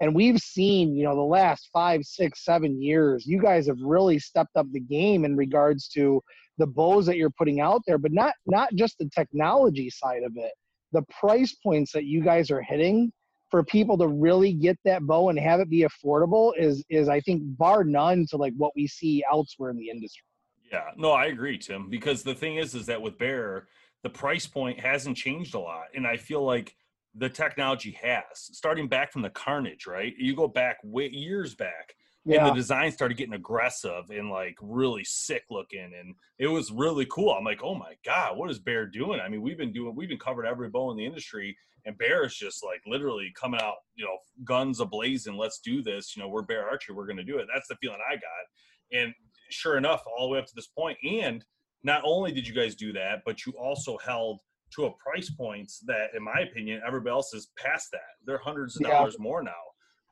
[0.00, 3.26] and we've seen you know the last five, six, seven years.
[3.26, 6.22] You guys have really stepped up the game in regards to
[6.56, 10.32] the bows that you're putting out there, but not not just the technology side of
[10.36, 10.52] it
[10.92, 13.12] the price points that you guys are hitting
[13.50, 17.20] for people to really get that bow and have it be affordable is is I
[17.20, 20.24] think bar none to like what we see elsewhere in the industry.
[20.72, 21.90] Yeah, no, I agree, Tim.
[21.90, 23.66] Because the thing is, is that with Bear,
[24.02, 26.76] the price point hasn't changed a lot, and I feel like
[27.14, 28.22] the technology has.
[28.34, 30.14] Starting back from the Carnage, right?
[30.16, 35.04] You go back way, years back, and the design started getting aggressive and like really
[35.04, 37.30] sick looking, and it was really cool.
[37.30, 39.20] I'm like, oh my god, what is Bear doing?
[39.20, 41.56] I mean, we've been doing, we've been covered every bow in the industry,
[41.86, 45.36] and Bear is just like literally coming out, you know, guns ablazing.
[45.38, 46.14] Let's do this.
[46.14, 46.94] You know, we're Bear Archery.
[46.94, 47.46] We're going to do it.
[47.52, 49.00] That's the feeling I got.
[49.00, 49.14] And
[49.50, 51.44] sure enough, all the way up to this point, and
[51.82, 54.40] not only did you guys do that, but you also held
[54.76, 58.00] to a price points that, in my opinion, everybody else is past that.
[58.26, 58.98] They're hundreds of Yeah.
[58.98, 59.52] dollars more now.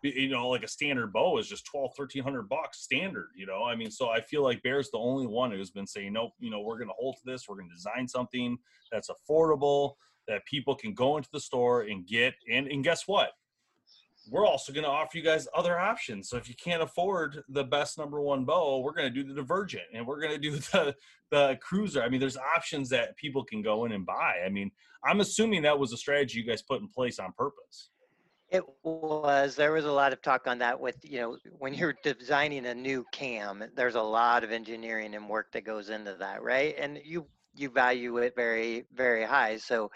[0.02, 3.64] You know, like a standard bow is just 12, 1300 bucks standard, you know?
[3.64, 6.50] I mean, so I feel like Bear's the only one who's been saying, nope, you
[6.50, 7.48] know, we're going to hold to this.
[7.48, 8.58] We're going to design something
[8.92, 9.94] that's affordable,
[10.28, 12.34] that people can go into the store and get.
[12.50, 13.30] And and guess what?
[14.30, 16.28] We're also going to offer you guys other options.
[16.28, 19.34] So if you can't afford the best number one bow, we're going to do the
[19.34, 20.94] Divergent and we're going to do the
[21.30, 22.02] the Cruiser.
[22.02, 24.36] I mean, there's options that people can go in and buy.
[24.44, 24.70] I mean,
[25.04, 27.90] I'm assuming that was a strategy you guys put in place on purpose.
[28.50, 29.56] It was.
[29.56, 32.74] There was a lot of talk on that with, you know, when you're designing a
[32.74, 36.74] new cam, there's a lot of engineering and work that goes into that, right?
[36.78, 39.58] And you you value it very very high.
[39.58, 39.90] So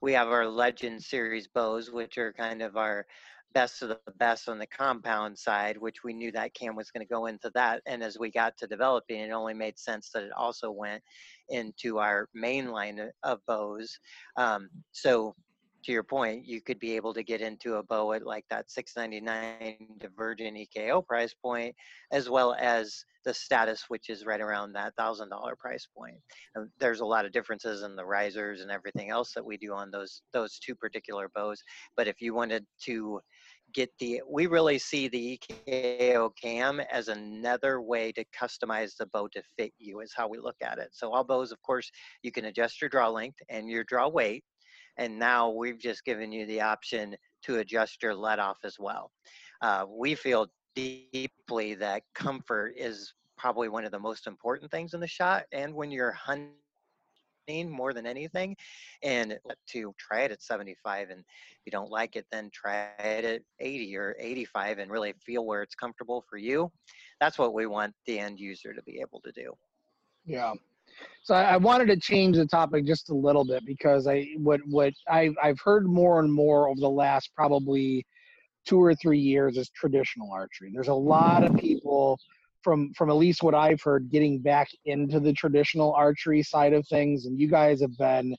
[0.00, 3.06] we have our Legend series bows, which are kind of our
[3.54, 7.04] best of the best on the compound side, which we knew that cam was going
[7.04, 7.80] to go into that.
[7.86, 11.02] And as we got to developing, it only made sense that it also went
[11.48, 13.98] into our main line of bows.
[14.36, 15.34] Um, so
[15.86, 18.70] to your point, you could be able to get into a bow at like that
[18.70, 21.74] 699 Divergent EKO price point,
[22.12, 26.16] as well as the status, which is right around that thousand dollar price point.
[26.56, 29.72] And there's a lot of differences in the risers and everything else that we do
[29.72, 31.62] on those those two particular bows.
[31.96, 33.20] But if you wanted to
[33.72, 39.28] get the, we really see the EKO cam as another way to customize the bow
[39.28, 40.00] to fit you.
[40.00, 40.88] Is how we look at it.
[40.92, 41.90] So all bows, of course,
[42.22, 44.42] you can adjust your draw length and your draw weight
[44.98, 49.10] and now we've just given you the option to adjust your let off as well.
[49.62, 55.00] Uh, we feel deeply that comfort is probably one of the most important things in
[55.00, 56.50] the shot, and when you're hunting
[57.70, 58.56] more than anything,
[59.02, 63.24] and to try it at 75, and if you don't like it, then try it
[63.24, 66.70] at 80 or 85, and really feel where it's comfortable for you.
[67.20, 69.52] That's what we want the end user to be able to do.
[70.24, 70.54] Yeah.
[71.22, 74.60] So I, I wanted to change the topic just a little bit because I what
[74.66, 78.06] what I I've heard more and more over the last probably
[78.66, 80.70] two or three years is traditional archery.
[80.72, 82.18] There's a lot of people
[82.62, 86.86] from from at least what I've heard getting back into the traditional archery side of
[86.88, 88.36] things, and you guys have been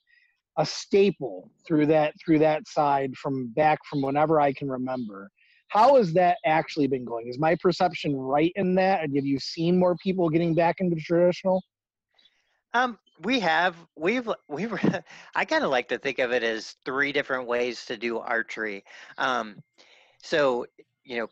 [0.57, 5.29] a staple through that through that side from back from whenever I can remember.
[5.69, 7.27] How has that actually been going?
[7.27, 9.03] Is my perception right in that?
[9.03, 11.61] And have you seen more people getting back into traditional?
[12.73, 14.73] Um, we have we've we've
[15.35, 18.83] I kind of like to think of it as three different ways to do archery.
[19.17, 19.57] Um,
[20.21, 20.65] so
[21.03, 21.27] you know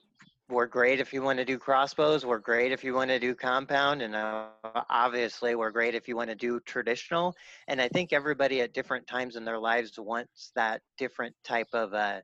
[0.50, 2.26] we're great if you want to do crossbows.
[2.26, 4.46] We're great if you want to do compound, and uh,
[4.90, 7.34] obviously we're great if you want to do traditional.
[7.68, 11.94] And I think everybody at different times in their lives wants that different type of
[11.94, 12.22] uh,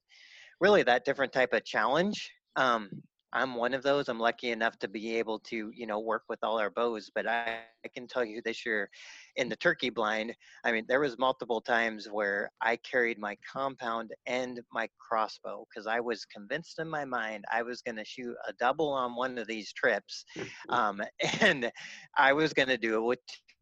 [0.59, 2.31] really that different type of challenge.
[2.55, 2.89] Um,
[3.33, 4.09] I'm one of those.
[4.09, 7.09] I'm lucky enough to be able to, you know, work with all our bows.
[7.13, 8.89] But I, I can tell you this year,
[9.37, 14.11] in the turkey blind, I mean, there was multiple times where I carried my compound
[14.25, 18.35] and my crossbow because I was convinced in my mind I was going to shoot
[18.47, 20.25] a double on one of these trips,
[20.69, 21.01] um,
[21.39, 21.71] and
[22.17, 23.19] I was going to do it with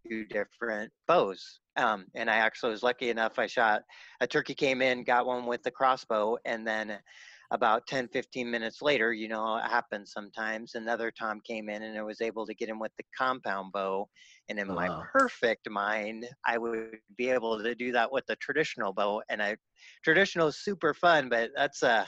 [0.08, 1.60] two different bows.
[1.77, 3.39] Um, and I actually was lucky enough.
[3.39, 3.84] I shot
[4.19, 6.99] a turkey came in, got one with the crossbow, and then
[7.51, 11.97] about 10 15 minutes later you know it happens sometimes another tom came in and
[11.97, 14.07] i was able to get him with the compound bow
[14.49, 15.03] and in my Wow.
[15.13, 19.55] perfect mind i would be able to do that with the traditional bow and i
[20.03, 22.05] traditional is super fun but that's uh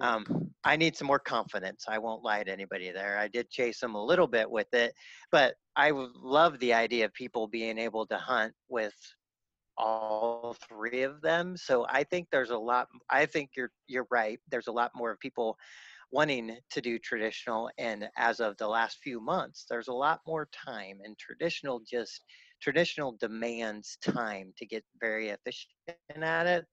[0.00, 0.24] um,
[0.64, 1.84] I need some more confidence.
[1.88, 3.18] I won't lie to anybody there.
[3.18, 4.92] I did chase them a little bit with it,
[5.32, 8.94] but I love the idea of people being able to hunt with
[9.76, 11.56] all three of them.
[11.56, 12.88] So I think there's a lot.
[13.08, 14.38] I think you're you're right.
[14.50, 15.56] There's a lot more of people
[16.12, 20.48] wanting to do traditional, and as of the last few months, there's a lot more
[20.52, 20.98] time.
[21.04, 22.22] And traditional just
[22.60, 25.72] traditional demands time to get very efficient
[26.22, 26.66] at it.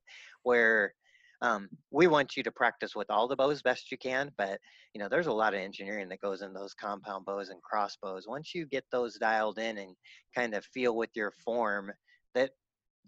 [0.44, 0.94] Where
[1.42, 4.60] um, we want you to practice with all the bows best you can, but
[4.94, 8.28] you know there's a lot of engineering that goes in those compound bows and crossbows.
[8.28, 9.96] Once you get those dialed in and
[10.36, 11.92] kind of feel with your form,
[12.34, 12.52] that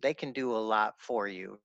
[0.02, 1.60] they can do a lot for you.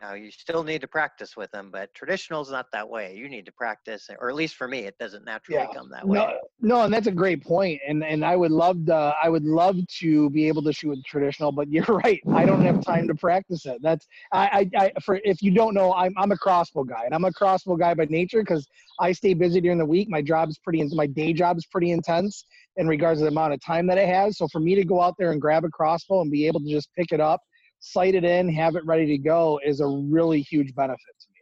[0.00, 3.14] Now you still need to practice with them, but traditional is not that way.
[3.14, 5.74] You need to practice, or at least for me, it doesn't naturally Yeah.
[5.74, 6.18] come that way.
[6.18, 7.80] No, no, and that's a great point.
[7.86, 11.04] And and I would love to I would love to be able to shoot with
[11.04, 12.20] traditional, but you're right.
[12.32, 13.78] I don't have time to practice it.
[13.82, 17.14] That's I I, I for if you don't know, I'm I'm a crossbow guy, and
[17.14, 18.66] I'm a crossbow guy by nature because
[19.00, 20.08] I stay busy during the week.
[20.08, 22.44] My job is pretty my day job is pretty intense
[22.76, 24.38] in regards to the amount of time that it has.
[24.38, 26.70] So for me to go out there and grab a crossbow and be able to
[26.70, 27.40] just pick it up,
[27.80, 31.38] sight it in, have it ready to go is a really huge benefit to me.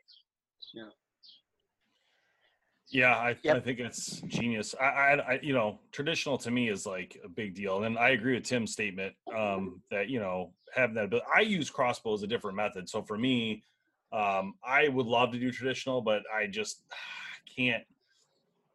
[2.89, 3.65] Yeah, I, I Yep.
[3.65, 4.75] think it's genius.
[4.81, 8.11] I, I, I, you know, traditional to me is like a big deal, and I
[8.11, 11.11] agree with Tim's statement um, that you know having that.
[11.11, 12.89] But I use crossbow as a different method.
[12.89, 13.65] So for me,
[14.13, 16.85] um, I would love to do traditional, but I just
[17.57, 17.83] can't.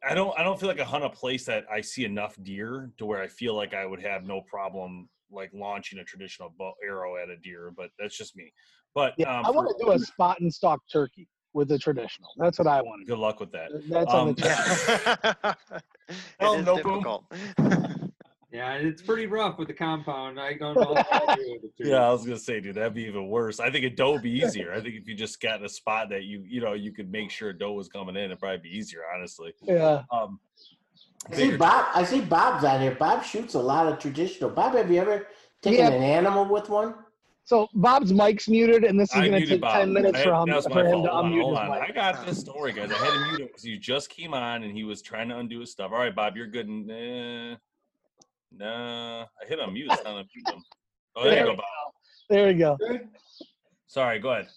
[0.07, 0.37] I don't.
[0.37, 3.21] I don't feel like I hunt a place that I see enough deer to where
[3.21, 7.29] I feel like I would have no problem like launching a traditional bow, arrow at
[7.29, 8.51] a deer, but that's just me.
[8.93, 12.29] But Yeah, um, I want to do a spot and stalk turkey with the traditional.
[12.37, 13.71] That's what I want good luck with that.
[13.89, 14.89] That's on Um, the test.
[16.09, 17.25] it Oh, no difficult.
[18.53, 20.37] Yeah, it's pretty rough with the compound.
[20.37, 20.93] I don't know.
[21.09, 21.87] how to do it.
[21.87, 23.61] Yeah, I was gonna say, dude, that'd be even worse.
[23.61, 24.73] I think a doe would be easier.
[24.73, 27.31] I think if you just got a spot that you, you know, you could make
[27.31, 29.53] sure a doe was coming in, it'd probably be easier, honestly.
[29.63, 30.03] Yeah.
[30.11, 30.41] Um,
[31.29, 31.85] I see Bob.
[31.93, 32.95] I see Bob's out here.
[32.95, 34.49] Bob shoots a lot of traditional.
[34.49, 35.27] Bob, have you ever
[35.61, 35.91] taken Yeah.
[35.91, 36.95] an animal with one?
[37.43, 39.75] So Bob's mic's muted, and this is I going to muted take Bob.
[39.79, 41.05] ten minutes I- for him, that was my for him fault.
[41.05, 41.69] to Hold on, unmute hold his on.
[41.79, 41.89] mic.
[41.89, 42.91] I got this story, guys.
[42.91, 45.37] I had to mute him because he just came on and he was trying to
[45.37, 45.91] undo his stuff.
[45.91, 46.67] All right, Bob, you're good.
[46.69, 47.55] Nah,
[48.51, 49.21] nah.
[49.41, 49.91] I hit unmute.
[49.91, 50.63] It's not unmute him.
[51.15, 51.65] Oh, there you go, Bob.
[52.29, 52.77] There we go.
[52.77, 53.09] Good.
[53.87, 54.47] Sorry, go ahead.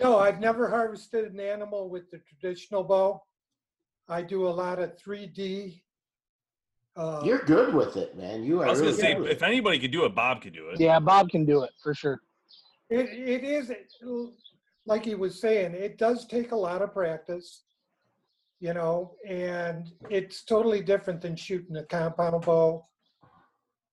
[0.00, 3.22] No, I've never harvested an animal with the traditional bow.
[4.08, 5.82] I do a lot of 3D.
[6.96, 8.44] Uh, You're good with it, man.
[8.44, 10.54] You are I was gonna say, good with if anybody could do it, Bob could
[10.54, 10.78] do it.
[10.78, 12.20] Yeah, Bob can do it for sure.
[12.88, 13.72] It, it is,
[14.86, 17.64] like he was saying, it does take a lot of practice,
[18.60, 22.86] you know, and it's totally different than shooting a compound bow.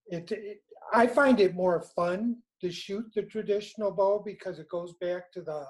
[0.08, 0.62] It, it,
[0.94, 5.42] I find it more fun to shoot the traditional bow because it goes back to
[5.42, 5.66] the,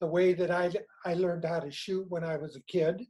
[0.00, 0.70] the way that I,
[1.04, 3.02] I learned how to shoot when I was a kid.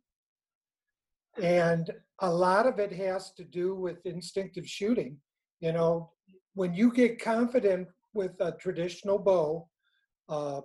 [1.41, 1.91] And
[2.23, 5.19] a lot of it has to do with instinctive shooting.
[5.61, 6.13] You know,
[6.55, 9.69] when you get confident with a traditional bow,
[10.29, 10.61] uh,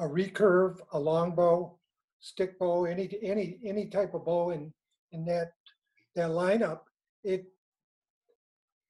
[0.00, 1.78] a recurve, a longbow,
[2.20, 4.72] stick bow, any any any type of bow in
[5.12, 5.52] in that
[6.16, 6.80] that lineup,
[7.22, 7.44] it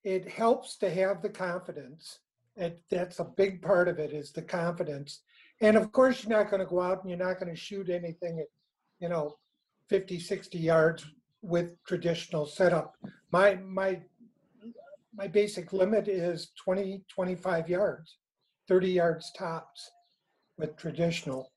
[0.04, 2.20] it helps to have the confidence.
[2.56, 5.22] And that's a big part of it is the confidence.
[5.60, 7.90] And of course, you're not going to go out and you're not going to shoot
[7.90, 8.46] anything at,
[9.00, 9.34] you know,
[9.88, 11.04] 50, 60 yards
[11.44, 12.96] with traditional setup.
[13.30, 14.00] My my
[15.16, 18.16] my basic limit is 20, 25 yards,
[18.66, 19.92] 30 yards tops
[20.58, 21.52] with traditional.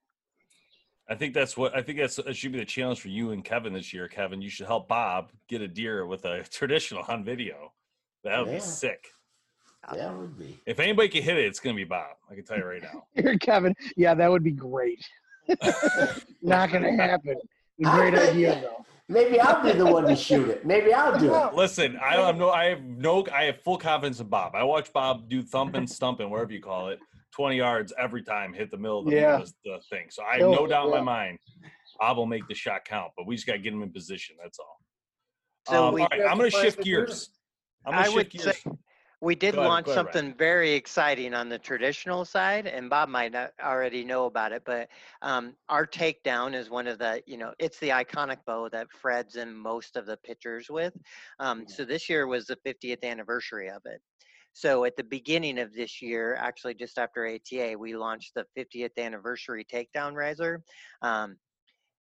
[1.10, 3.43] I think that's what I think that's that should be the challenge for you and
[3.43, 4.08] Kevin this year.
[4.08, 7.71] Kevin, you should help Bob get a deer with a traditional on video.
[8.23, 8.56] That would Yeah.
[8.56, 9.08] be sick.
[9.93, 10.60] That would be.
[10.65, 12.17] If anybody can hit it, it's gonna be Bob.
[12.30, 13.06] I can tell you right now.
[13.15, 13.73] Here, Kevin.
[13.95, 15.00] Yeah, that would be great.
[16.41, 17.38] Not going to happen.
[17.82, 18.86] Great idea, though.
[19.10, 20.65] Maybe I'll be the one to shoot it.
[20.65, 21.54] Maybe I'll do it.
[21.54, 24.54] Listen, I don't have no I have no I have full confidence in Bob.
[24.54, 27.00] I watch Bob do thumping, stumping, whatever you call it,
[27.34, 29.38] 20 yards every time, hit the middle of the, Yeah.
[29.38, 30.08] the, the thing.
[30.10, 31.39] So I have Kill no doubt in my mind
[32.00, 34.36] Bob will make the shot count, but we just gotta get him in position.
[34.43, 34.78] That's all.
[35.67, 37.30] So Um, all right, I'm gonna shift gears.
[37.86, 38.43] I'm gonna shift would gears.
[38.63, 38.72] say
[39.19, 43.32] we did ahead- launch ahead, something very exciting on the traditional side, and Bob might
[43.32, 44.89] not already know about it, but
[45.21, 49.36] um, our takedown is one of the, you know, it's the iconic bow that Fred's
[49.36, 50.93] in most of the pictures with.
[51.39, 54.01] Um, so this year was the 50th anniversary of it.
[54.53, 58.97] So at the beginning of this year, actually just after ATA, we launched the 50th
[58.97, 60.63] anniversary takedown riser.
[61.01, 61.38] Um,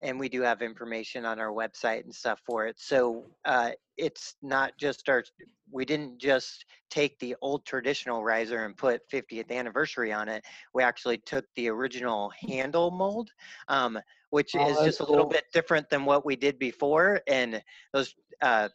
[0.06, 2.80] and we do have information on our website and stuff for it.
[2.80, 5.24] So uh, it's not just our,
[5.72, 10.46] we didn't just take the old traditional riser and put 50th anniversary on it.
[10.76, 13.32] We actually took the original handle mold,
[13.68, 17.22] um, which Oh, is just a little bit different than what we did before.
[17.28, 18.70] And those, uh,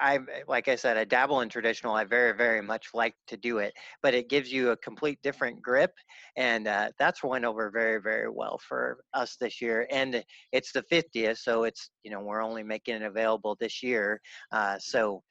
[0.00, 1.94] I like I said, I dabble in traditional.
[1.94, 5.62] I very, very much like to do it, but it gives you a complete different
[5.62, 5.92] grip,
[6.36, 9.86] and uh, that's went over very, very well for us this year.
[9.90, 14.20] And it's the 50th, so it's you know we're only making it available this year.
[14.52, 15.22] Uh, so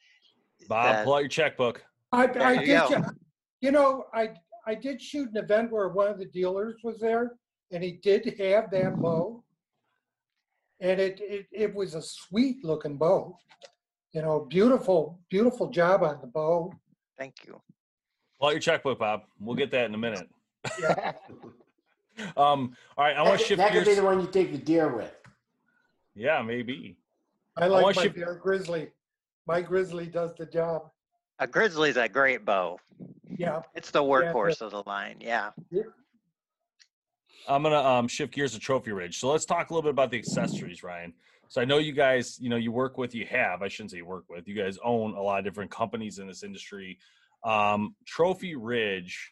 [0.67, 1.83] Bob, the- pull out your checkbook.
[2.11, 3.05] I, I you did, go.
[3.61, 4.31] you know, I,
[4.65, 7.33] I did shoot an event where one of the dealers was there
[7.71, 9.43] and he did have that bow.
[10.79, 13.35] And it, it, it was a sweet looking bow,
[14.13, 16.71] you know, beautiful, beautiful job on the bow.
[17.17, 17.61] thank you.
[18.39, 19.21] Pull out your checkbook, Bob.
[19.39, 20.27] We'll get that in a minute.
[20.81, 21.13] Yeah.
[22.35, 24.51] Um, all right, I want That, to shift that could be the one you take
[24.51, 25.15] the deer with.
[26.15, 26.97] Yeah, maybe.
[27.55, 28.89] I wanna like my shift- bear grizzly.
[29.45, 30.89] My grizzly does the job.
[31.37, 32.79] A grizzly's a great bow.
[33.37, 33.61] Yeah.
[33.75, 35.17] It's the Yeah, workhorse of the line.
[35.21, 35.51] Yeah.
[37.47, 39.19] I'm gonna um, shift gears to Trophy Ridge.
[39.19, 41.13] So let's talk a little bit about the accessories, Ryan.
[41.49, 43.97] So I know you guys, you know, you work with, you have, I shouldn't say
[43.97, 46.99] you work with, you guys own a lot of different companies in this industry.
[47.43, 49.31] Um, Trophy Ridge,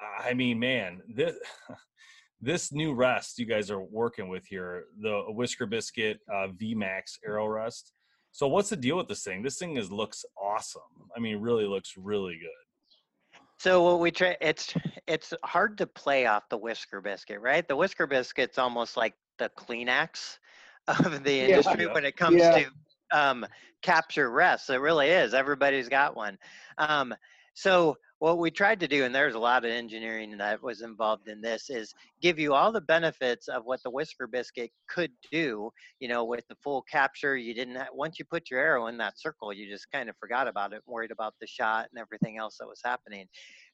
[0.00, 1.36] I mean, man, this
[2.40, 7.46] this new rest you guys are working with here, the Whisker Biscuit uh, VMAX Arrow
[7.46, 7.92] Rest.
[8.32, 9.42] So what's the deal with this thing?
[9.42, 10.82] This thing is looks awesome.
[11.16, 13.38] I mean, really looks really good.
[13.58, 14.74] So what we try it's
[15.06, 17.66] it's hard to play off the whisker biscuit, right?
[17.66, 20.38] The whisker biscuit's almost like the Kleenex
[20.88, 21.44] of the Yeah.
[21.46, 22.64] industry when it comes Yeah.
[22.64, 22.70] to
[23.12, 23.46] um,
[23.82, 24.70] capture rests.
[24.70, 25.34] It really is.
[25.34, 26.38] Everybody's got one.
[26.78, 27.14] Um,
[27.56, 31.28] So what we tried to do, and there's a lot of engineering that was involved
[31.28, 35.70] in this, is give you all the benefits of what the Whisker Biscuit could do.
[36.00, 37.76] You know, with the full capture, you didn't.
[37.76, 40.72] Have, once you put your arrow in that circle, you just kind of forgot about
[40.72, 43.28] it, worried about the shot and everything else that was happening.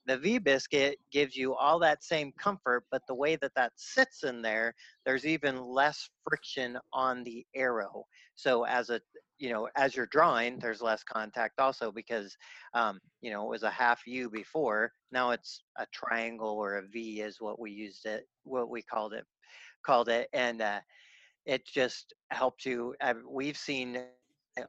[0.07, 4.25] The V biscuit gives you all that same comfort, but the way that that sits
[4.25, 4.75] in there,
[5.05, 8.05] there's even less friction on the arrow.
[8.35, 9.01] So as a
[9.39, 12.37] you know as you're drawing, there's less contact also because
[12.75, 14.93] um, you know it was a half U before.
[15.13, 19.13] Now it's a triangle or a V is what we used it, what we called
[19.13, 19.25] it,
[19.85, 20.81] called it, and uh,
[21.47, 22.95] it just helps you.
[23.03, 24.03] Uh, we've seen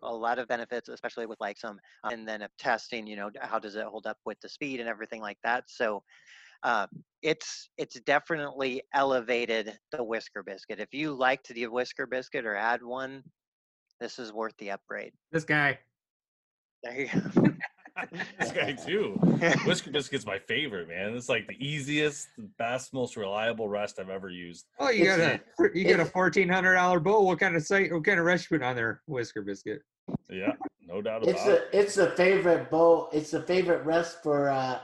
[0.02, 3.30] a lot of benefits, especially with like some, uh, and then of testing, you know,
[3.40, 5.66] how does it hold up with the speed and everything like that.
[5.68, 6.04] So
[6.64, 6.88] uh,
[7.22, 10.80] it's it's definitely elevated the whisker biscuit.
[10.80, 13.24] If you liked the whisker biscuit or add one,
[14.00, 15.14] this is worth the upgrade.
[15.32, 15.80] This guy.
[16.84, 17.48] There you go.
[18.40, 19.14] this guy too.
[19.66, 21.16] Whisker Biscuit's my favorite, man.
[21.16, 22.28] It's like the easiest,
[22.58, 24.66] best, most reliable rest I've ever used.
[24.80, 27.26] Oh, you It's got a a- you get a fourteen hundred dollar bowl.
[27.28, 27.92] What kind of sight?
[27.94, 29.02] What kind of recipe put on there?
[29.08, 29.82] Whisker biscuit.
[30.30, 30.54] Yeah,
[30.88, 31.70] no doubt It's about it.
[31.74, 33.10] a it's a favorite bowl.
[33.14, 34.80] It's a favorite rest for uh,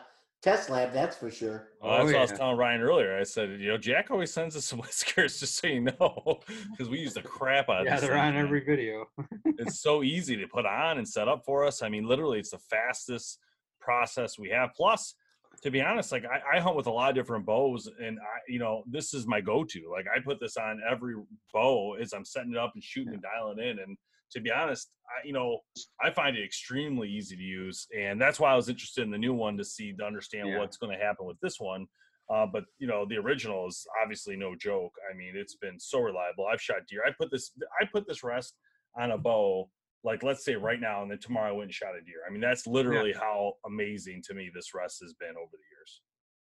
[0.48, 0.94] test lab.
[0.94, 1.68] That's for sure.
[1.82, 3.20] Oh, that's Oh, what I was telling Ryan earlier.
[3.20, 6.40] I said, you know, Jack always sends us some whiskers, just so you know,
[6.72, 8.46] because we use the crap out of Yeah, these they're things, on man.
[8.46, 9.06] every video.
[9.46, 11.82] it's so easy to put on and set up for us.
[11.82, 13.40] I mean, literally, it's the fastest
[13.82, 14.70] process we have.
[14.74, 15.16] Plus,
[15.64, 18.40] to be honest, like I, I hunt with a lot of different bows, and I,
[18.48, 19.90] you know, this is my go-to.
[19.92, 21.16] Like I put this on every
[21.54, 23.80] bow as I'm setting it up and shooting and dialing in.
[23.80, 23.98] And
[24.32, 25.60] to be honest, I, you know,
[26.02, 29.18] I find it extremely easy to use, and that's why I was interested in the
[29.18, 30.60] new one to see to understand Yeah.
[30.60, 31.88] what's going to happen with this one.
[32.30, 34.92] Uh, but you know, the original is obviously no joke.
[35.10, 36.46] I mean, it's been so reliable.
[36.46, 37.04] I've shot deer.
[37.08, 37.52] I put this,
[37.82, 38.54] I put this rest
[39.00, 39.70] on a bow,
[40.04, 42.22] like let's say right now, and then tomorrow I went and shot a deer.
[42.28, 46.02] I mean, that's literally how amazing to me this rest has been over the years.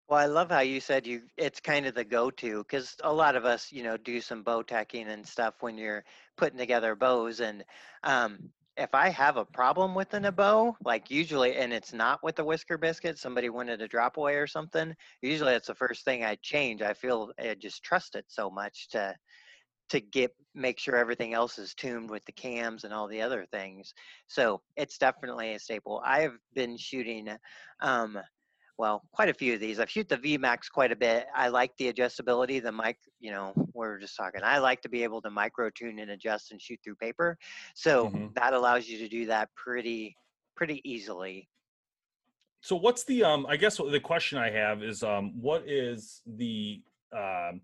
[0.07, 3.35] Well, I love how you said you it's kind of the go-to because a lot
[3.35, 6.03] of us, you know, do some bow tacking and stuff when you're
[6.37, 7.39] putting together bows.
[7.39, 7.63] And
[8.03, 12.35] um, if I have a problem with a bow, like usually, and it's not with
[12.35, 14.95] the whisker biscuit, somebody wanted a drop away or something.
[15.23, 16.83] Usually, that's the first thing I change.
[16.83, 19.15] I feel I just trust it so much to
[19.89, 23.45] to get make sure everything else is tuned with the cams and all the other
[23.51, 23.93] things.
[24.27, 26.01] So it's definitely a staple.
[26.05, 27.29] I've been shooting.
[27.81, 28.19] Um,
[28.77, 29.79] well, quite a few of these.
[29.79, 31.27] I've shoot the VMAX quite a bit.
[31.33, 34.41] I like the adjustability, the mic, you know, we are just talking.
[34.43, 37.37] I like to be able to micro tune and adjust and shoot through paper.
[37.73, 38.33] So Mhm.
[38.35, 40.17] that allows you to do that pretty,
[40.55, 41.49] pretty easily.
[42.61, 46.81] So what's the um I guess the question I have is um what is the
[47.15, 47.61] um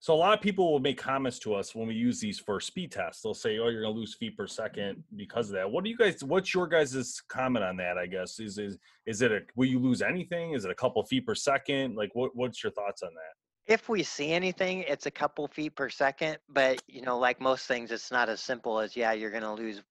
[0.00, 2.58] so a lot of people will make comments to us when we use these for
[2.58, 3.22] speed tests.
[3.22, 5.90] They'll say, "Oh, you're going to lose feet per second because of that." What do
[5.90, 6.24] you guys?
[6.24, 7.98] What's your guys' comment on that?
[7.98, 10.52] I guess is is is it a will you lose anything?
[10.54, 11.96] Is it a couple feet per second?
[11.96, 13.72] Like what what's your thoughts on that?
[13.72, 17.66] If we see anything, it's a couple feet per second, but you know, like most
[17.66, 19.82] things, it's not as simple as yeah, you're going to lose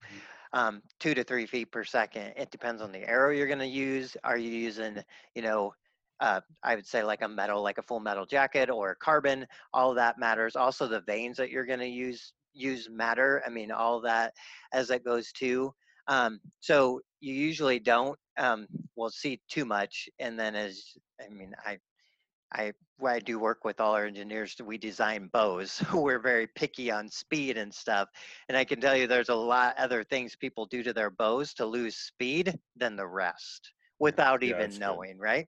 [0.52, 2.32] um, two to three feet per second.
[2.36, 4.16] It depends on the arrow you're going to use.
[4.24, 4.98] Are you using,
[5.36, 5.72] you know,
[6.20, 9.46] uh, I would say like a metal, like a full metal jacket or carbon?
[9.72, 10.56] All that matters.
[10.56, 13.42] Also, the vanes that you're going to use use matter.
[13.46, 14.34] I mean, all that
[14.72, 15.72] as that goes too.
[16.08, 18.66] Um, so you usually don't um,
[18.96, 20.82] will see too much, and then as
[21.24, 21.78] I mean, I
[22.52, 22.72] I
[23.04, 24.56] I do work with all our engineers.
[24.62, 25.82] We design bows.
[25.94, 28.08] We're very picky on speed and stuff.
[28.48, 31.54] And I can tell you there's a lot other things people do to their bows
[31.54, 34.80] to lose speed than the rest without Yeah, even that's good.
[34.80, 35.46] knowing, right?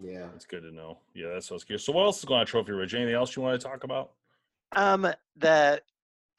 [0.00, 0.28] Yeah.
[0.34, 0.98] it's good to know.
[1.14, 1.80] Yeah, that's what's good.
[1.80, 2.94] So what else is going on Trophy Ridge?
[2.94, 4.12] Anything else you want to talk about?
[4.72, 5.82] Um the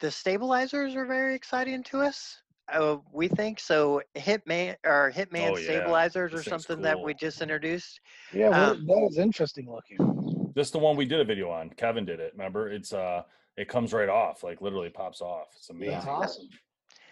[0.00, 2.42] the stabilizers are very exciting to us.
[2.72, 4.00] Uh, we think so.
[4.16, 5.64] Hitman or Hitman Oh, yeah.
[5.64, 8.00] stabilizers or This thing's something that we just introduced.
[8.32, 10.52] Yeah, what, Um, that is interesting looking.
[10.54, 11.70] This is the one we did a video on.
[11.70, 12.32] Kevin did it.
[12.32, 12.70] Remember?
[12.70, 13.22] It's uh
[13.56, 15.48] it comes right off, like literally pops off.
[15.56, 15.92] It's amazing.
[15.92, 16.48] That's awesome.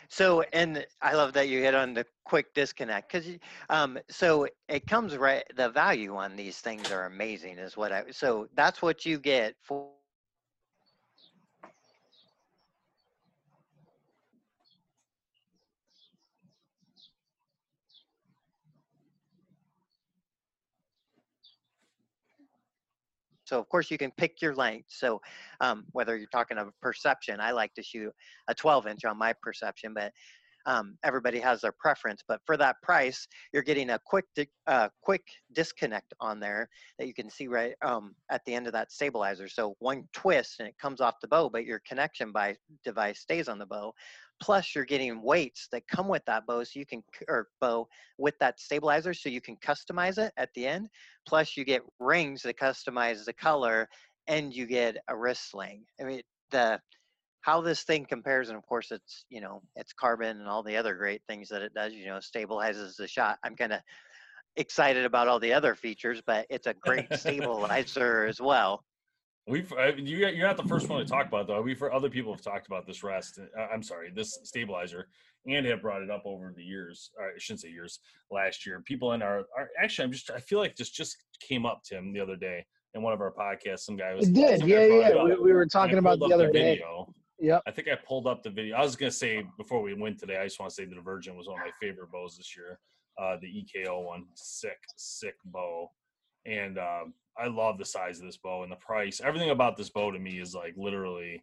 [0.08, 3.28] So, and I love that you hit on the quick disconnect because,
[3.68, 5.44] um, so it comes right.
[5.56, 8.04] The value on these things are amazing, is what I.
[8.10, 9.97] So that's what you get for.
[23.48, 24.88] So of course you can pick your length.
[24.90, 25.20] So
[25.60, 28.12] um, whether you're talking of perception, I like to shoot
[28.48, 30.12] a 12 inch on my perception, but
[30.66, 32.22] um, everybody has their preference.
[32.28, 35.22] But for that price, you're getting a quick di- uh, quick
[35.54, 36.68] disconnect on there
[36.98, 39.48] that you can see right um, at the end of that stabilizer.
[39.48, 43.48] So one twist and it comes off the bow, but your connection by device stays
[43.48, 43.94] on the bow.
[44.40, 47.86] Plus you're getting weights that come with that bow so you can or bow
[48.18, 50.88] with that stabilizer so you can customize it at the end
[51.26, 53.88] plus you get rings that customize the color
[54.26, 55.84] and you get a wrist sling.
[56.00, 56.80] I mean the
[57.40, 60.76] how this thing compares and of course it's you know it's carbon and all the
[60.76, 63.38] other great things that it does you know stabilizes the shot.
[63.44, 63.80] I'm kind of
[64.56, 68.84] excited about all the other features but it's a great stabilizer as well
[69.48, 71.62] We've I, you you're not the first one to talk about it, though.
[71.62, 73.38] We've other people have talked about this rest.
[73.38, 75.08] Uh, I'm sorry, this stabilizer,
[75.46, 77.10] and have brought it up over the years.
[77.18, 78.00] I shouldn't say years.
[78.30, 81.64] Last year, people in our, our actually, I'm just I feel like this just came
[81.64, 83.80] up Tim the other day in one of our podcasts.
[83.80, 84.62] Some guy was It did.
[84.64, 85.22] Yeah, yeah.
[85.22, 86.74] We, we were talking about the other day.
[86.74, 87.14] video.
[87.40, 87.62] Yep.
[87.66, 88.76] I think I pulled up the video.
[88.76, 90.36] I was gonna say before we went today.
[90.36, 92.78] I just want to say the Divergent was one of my favorite bows this year.
[93.20, 95.90] Uh, the EKO one, sick, sick bow,
[96.46, 99.20] and um, I love the size of this bow and the price.
[99.22, 101.42] Everything about this bow to me is like literally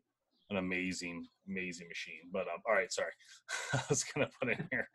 [0.49, 2.29] an amazing, amazing machine.
[2.31, 3.11] But um, all right, sorry,
[3.73, 4.89] I was gonna put in here.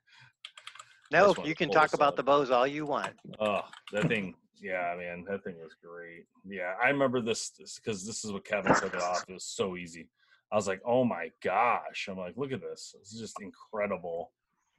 [1.11, 2.17] no just you can talk about up.
[2.17, 6.27] the bows all you want Oh, that thing, yeah, man, that thing was great.
[6.47, 9.25] Yeah, I remember this because this is what Kevin took it off.
[9.29, 10.09] It was so easy.
[10.53, 12.09] I was like, oh my gosh.
[12.11, 12.95] I'm like, look at this.
[13.01, 14.33] It's just incredible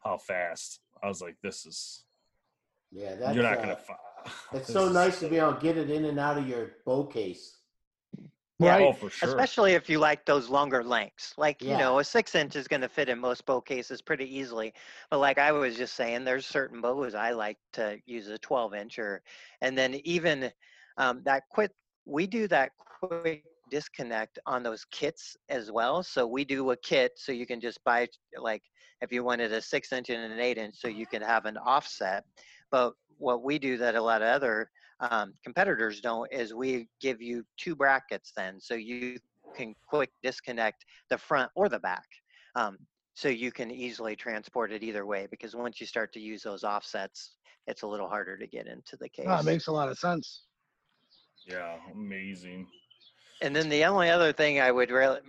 [0.03, 0.81] how fast.
[1.01, 2.03] I was like, this is.
[2.91, 3.77] Yeah, that's you're not uh, gonna.
[3.77, 3.95] Fi-
[4.53, 7.05] It's so nice to be able to get it in and out of your bow
[7.05, 7.57] case.
[8.59, 9.29] Yeah, Oh, for sure.
[9.29, 11.33] especially if you like those longer lengths.
[11.37, 14.25] Like you know a six inch is going to fit in most bow cases pretty
[14.25, 14.73] easily.
[15.09, 18.75] But like i was just saying there's certain bows i like to use a 12
[18.75, 19.23] inch or
[19.61, 20.51] and then even
[20.97, 21.71] um, that quick
[22.05, 26.03] we do that quick disconnect on those kits as well.
[26.03, 28.07] So we do a kit so you can just buy
[28.37, 28.61] like
[29.01, 31.57] if you wanted a six inch and an eight inch so you can have an
[31.57, 32.25] offset.
[32.69, 34.69] But what we do that a lot of other
[34.99, 39.17] um, competitors don't is we give you two brackets then so you
[39.55, 42.05] can quick disconnect the front or the back
[42.55, 42.77] um,
[43.13, 46.63] so you can easily transport it either way because once you start to use those
[46.63, 47.35] offsets
[47.67, 49.97] it's a little harder to get into the case Oh, it makes a lot of
[49.97, 50.43] sense.
[51.45, 52.67] yeah, amazing.
[53.41, 55.19] and then the only other thing i would really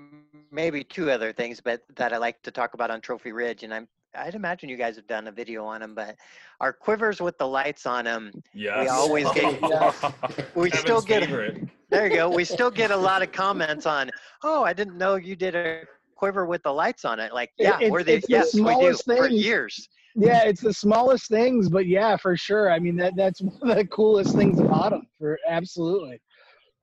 [0.50, 3.72] maybe two other things but that i like to talk about on trophy ridge and
[3.72, 6.16] i'm i'd imagine you guys have done a video on them but
[6.60, 8.88] our quivers with the lights on them Yes.
[8.90, 9.60] always get-
[10.54, 11.68] we Kevin's still get- favorite.
[11.90, 12.30] There you go.
[12.30, 14.10] We still get a lot of comments on,
[14.42, 15.82] oh, I didn't know you did a
[16.16, 17.34] quiver with the lights on it.
[17.34, 19.88] Like, yeah, it's- we're the it's the yes, we do smallest for years.
[20.14, 22.70] Yeah, it's the smallest things, but yeah, for sure.
[22.72, 25.06] I mean, that that's one of the coolest things about them.
[25.18, 26.18] For absolutely.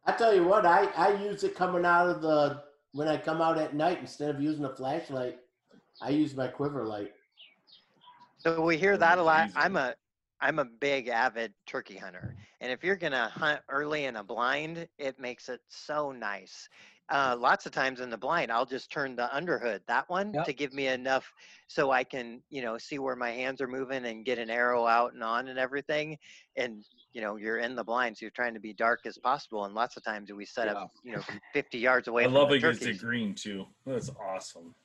[0.05, 2.61] I tell you what, I, I use it coming out of the
[2.91, 5.39] when I come out at night instead of using a flashlight,
[6.03, 7.13] I use my quiver light.
[8.39, 9.49] So we hear that a lot.
[9.55, 9.95] I'm a
[10.41, 14.87] I'm a big avid turkey hunter, and if you're gonna hunt early in a blind,
[14.97, 16.69] it makes it so nice.
[17.09, 20.45] Uh, lots of times in the blind, I'll just turn the underhood, that one, Yep.
[20.45, 21.33] to give me enough
[21.67, 24.85] so I can, you know, see where my hands are moving and get an arrow
[24.85, 26.17] out and on and everything.
[26.55, 29.65] And you know, you're in the blind, so you're trying to be dark as possible.
[29.65, 31.23] And lots of times we set up, you know,
[31.53, 32.85] 50 yards away I from love the it gets turkeys.
[32.85, 33.67] it green too.
[33.85, 34.75] That's awesome.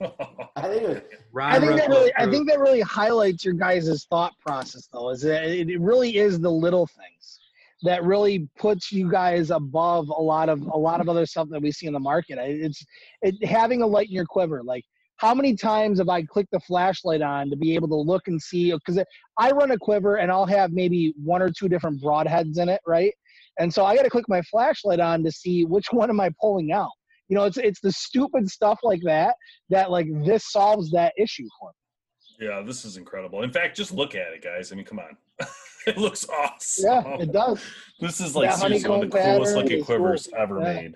[0.00, 1.00] I think was
[1.36, 5.10] I think that really, I think that really highlights your guys' thought process, though.
[5.10, 7.40] Is that it it really is the little things
[7.82, 11.60] that really puts you guys above a lot of a lot of other stuff that
[11.60, 12.38] we see in the market.
[12.38, 12.84] It's
[13.22, 14.62] it, having a light in your quiver.
[14.62, 14.84] Like
[15.22, 18.42] how many times have I clicked the flashlight on to be able to look and
[18.42, 18.72] see?
[18.72, 19.02] Because
[19.38, 22.80] I run a quiver and I'll have maybe one or two different broadheads in it,
[22.88, 23.14] right?
[23.60, 26.30] And so I got to click my flashlight on to see which one am I
[26.40, 26.90] pulling out.
[27.28, 29.34] You know, it's it's the stupid stuff like that
[29.70, 32.46] that like this solves that issue for me.
[32.48, 33.42] yeah, this is incredible.
[33.42, 34.72] In fact, just look at it, guys.
[34.72, 35.16] I mean, come on.
[35.86, 36.84] it looks awesome.
[36.84, 37.62] Yeah, it does.
[38.00, 39.96] This is like That seriously one of the coolest pattern looking is cool.
[39.96, 40.74] quivers ever Yeah.
[40.74, 40.92] made.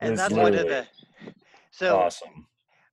[0.00, 0.86] and It's that's one of literally the
[1.72, 2.46] so awesome.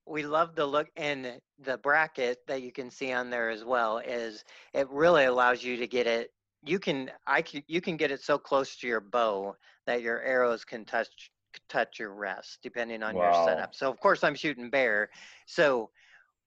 [0.05, 3.97] we love the look and the bracket that you can see on there as well
[3.99, 4.43] is
[4.73, 6.29] it really allows you to get it
[6.63, 9.53] you can i can you can get it so close to your bow
[9.85, 11.31] that your arrows can touch
[11.69, 13.75] touch your rest depending on your setup.
[13.75, 15.09] So of course i'm shooting bear.
[15.45, 15.89] So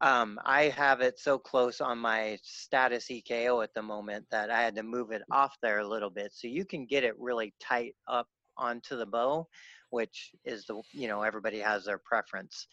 [0.03, 4.63] um, i have it so close on my status eko at the moment that i
[4.63, 6.33] had to move it off there a little bit.
[6.35, 9.47] So you can get it really tight up onto the bow
[9.91, 12.67] which is the you know everybody has their preference.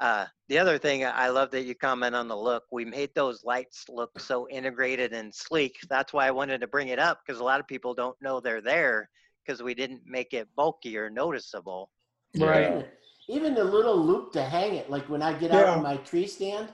[0.00, 2.64] Uh, the other thing I love that you comment on the look.
[2.72, 5.76] We made those lights look so integrated and sleek.
[5.88, 8.40] That's why I wanted to bring it up because a lot of people don't know
[8.40, 9.08] they're there
[9.44, 11.90] because we didn't make it bulky or noticeable.
[12.38, 12.62] Right.
[12.70, 12.82] Yeah.
[13.28, 14.90] even the little loop to hang it.
[14.90, 15.74] Like when I get out Yeah.
[15.74, 16.68] on my tree stand,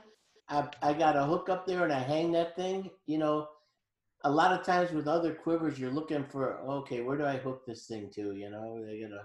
[0.49, 2.91] I I got a hook up there and I hang that thing.
[3.07, 3.49] You know,
[4.25, 7.67] a lot of times with other quivers, you're looking for okay, where do I hook
[7.67, 8.33] this thing to?
[8.35, 9.25] You know, they gotta.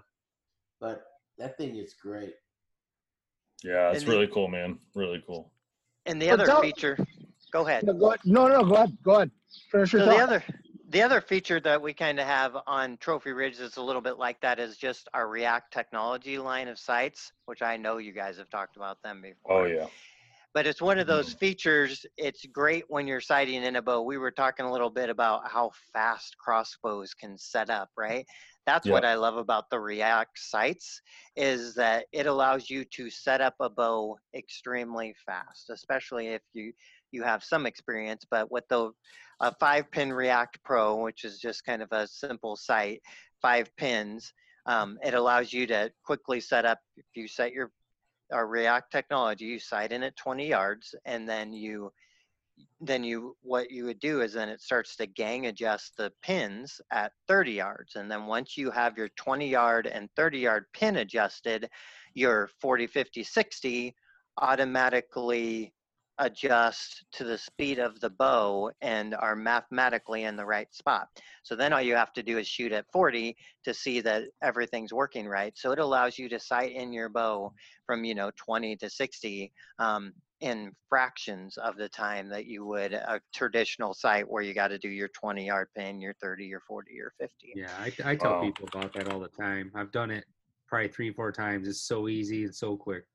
[0.81, 1.03] But
[1.37, 2.33] that thing is great.
[3.63, 4.79] Yeah, it's And the- really cool, man.
[4.93, 5.51] Really cool.
[6.05, 6.97] And the But other feature,
[7.51, 7.85] go ahead.
[7.85, 8.19] No, go ahead.
[8.25, 8.97] No, no, go ahead.
[9.03, 9.31] Go ahead.
[9.71, 10.17] Finish your So thought.
[10.17, 10.43] the other
[10.93, 14.19] the other feature that we kind of have on Trophy Ridge that's a little bit
[14.19, 18.37] like that is just our React technology line of sights, which I know you guys
[18.37, 19.61] have talked about them oh, before.
[19.61, 19.87] Oh yeah.
[20.53, 21.39] But it's one of those mm-hmm.
[21.39, 22.05] features.
[22.15, 24.03] It's great when you're sighting in a bow.
[24.03, 28.27] We were talking a little bit about how fast crossbows can set up, right?
[28.67, 31.01] That's what I love about the React sights
[31.35, 36.71] is that it allows you to set up a bow extremely fast, especially if you
[37.11, 38.25] you have some experience.
[38.29, 38.91] But with the
[39.43, 43.01] a five pin React Pro, which is just kind of a simple sight,
[43.41, 44.33] five pins,
[44.65, 46.79] um, it allows you to quickly set up.
[46.95, 47.71] If you set your
[48.31, 51.91] our React technology, you sight in at 20 yards, and then you
[52.79, 56.79] then you what you would do is then it starts to gang adjust the pins
[56.91, 60.97] at 30 yards and then once you have your 20 yard and 30 yard pin
[60.97, 61.67] adjusted
[62.13, 63.95] your 40 50 60
[64.37, 65.73] automatically
[66.19, 71.07] adjust to the speed of the bow and are mathematically in the right spot
[71.43, 74.93] so then all you have to do is shoot at 40 to see that everything's
[74.93, 77.51] working right so it allows you to sight in your bow
[77.85, 82.91] from you know 20 to 60 um, in fractions of the time that you would
[82.91, 86.61] a traditional sight where you got to do your 20 yard pin, your 30, your
[86.67, 87.33] 40, your 50.
[87.55, 88.41] Yeah, I, I tell Wow.
[88.41, 89.71] people about that all the time.
[89.73, 90.25] I've done it
[90.67, 91.67] probably three, four times.
[91.67, 93.05] It's so easy and so quick.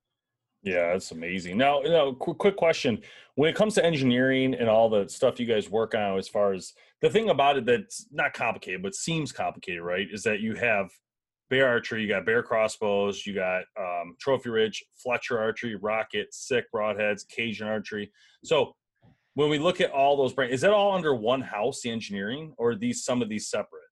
[0.69, 1.57] Yeah, that's amazing.
[1.57, 3.01] Now, now, quick, quick question:
[3.37, 6.53] When it comes to engineering and all the stuff you guys work on, as far
[6.53, 10.07] as the thing about it that's not complicated but seems complicated, right?
[10.13, 10.91] Is that you have
[11.49, 16.65] bear archery, you got bear crossbows, you got um, trophy ridge, Fletcher archery, rocket, SIK
[16.75, 18.13] broadheads, Cajun archery.
[18.45, 18.75] So,
[19.35, 22.53] when we look at all those brands, is that all under one house, the engineering,
[22.59, 23.89] or these some of these separate?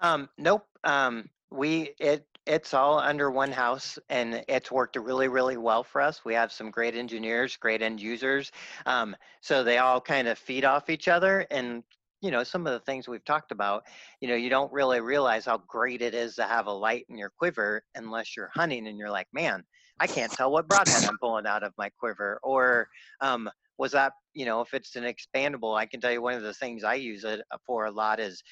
[0.00, 0.64] Um, nope.
[0.82, 6.00] Um, we it it's all under one house, and it's worked really really well for
[6.00, 6.24] us.
[6.24, 8.52] We have some great engineers, great end users,
[8.86, 11.46] um, so they all kind of feed off each other.
[11.50, 11.82] And
[12.20, 13.84] you know some of the things we've talked about.
[14.20, 17.18] You know you don't really realize how great it is to have a light in
[17.18, 19.64] your quiver unless you're hunting and you're like, man,
[20.00, 22.88] I can't tell what broadhead I'm pulling out of my quiver, or
[23.20, 26.42] um, was that you know if it's an expandable i can tell you one of
[26.42, 28.42] the things i use it uh, for a lot is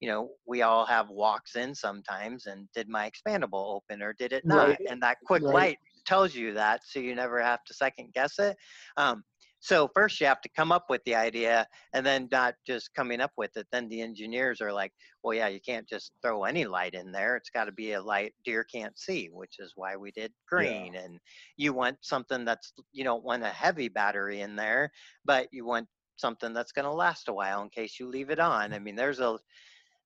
[0.00, 4.32] you know we all have walks in sometimes and did my expandable open or did
[4.32, 4.68] it not?
[4.68, 5.54] Right, and that quick right.
[5.54, 8.56] light tells you that so you never have to second guess it.
[8.96, 9.22] Um,
[9.62, 13.20] so first you have to come up with the idea and then not just coming
[13.20, 13.66] up with it.
[13.70, 14.92] Then the engineers are like
[15.22, 17.36] well yeah you can't just throw any light in there.
[17.36, 20.94] It's got to be a light deer can't see which is why we did green.
[20.94, 21.18] And
[21.58, 24.90] you want something that's you don't want a heavy battery in there
[25.26, 25.86] but you want
[26.16, 28.72] something that's going to last a while in case you leave it on.
[28.72, 29.38] I mean there's a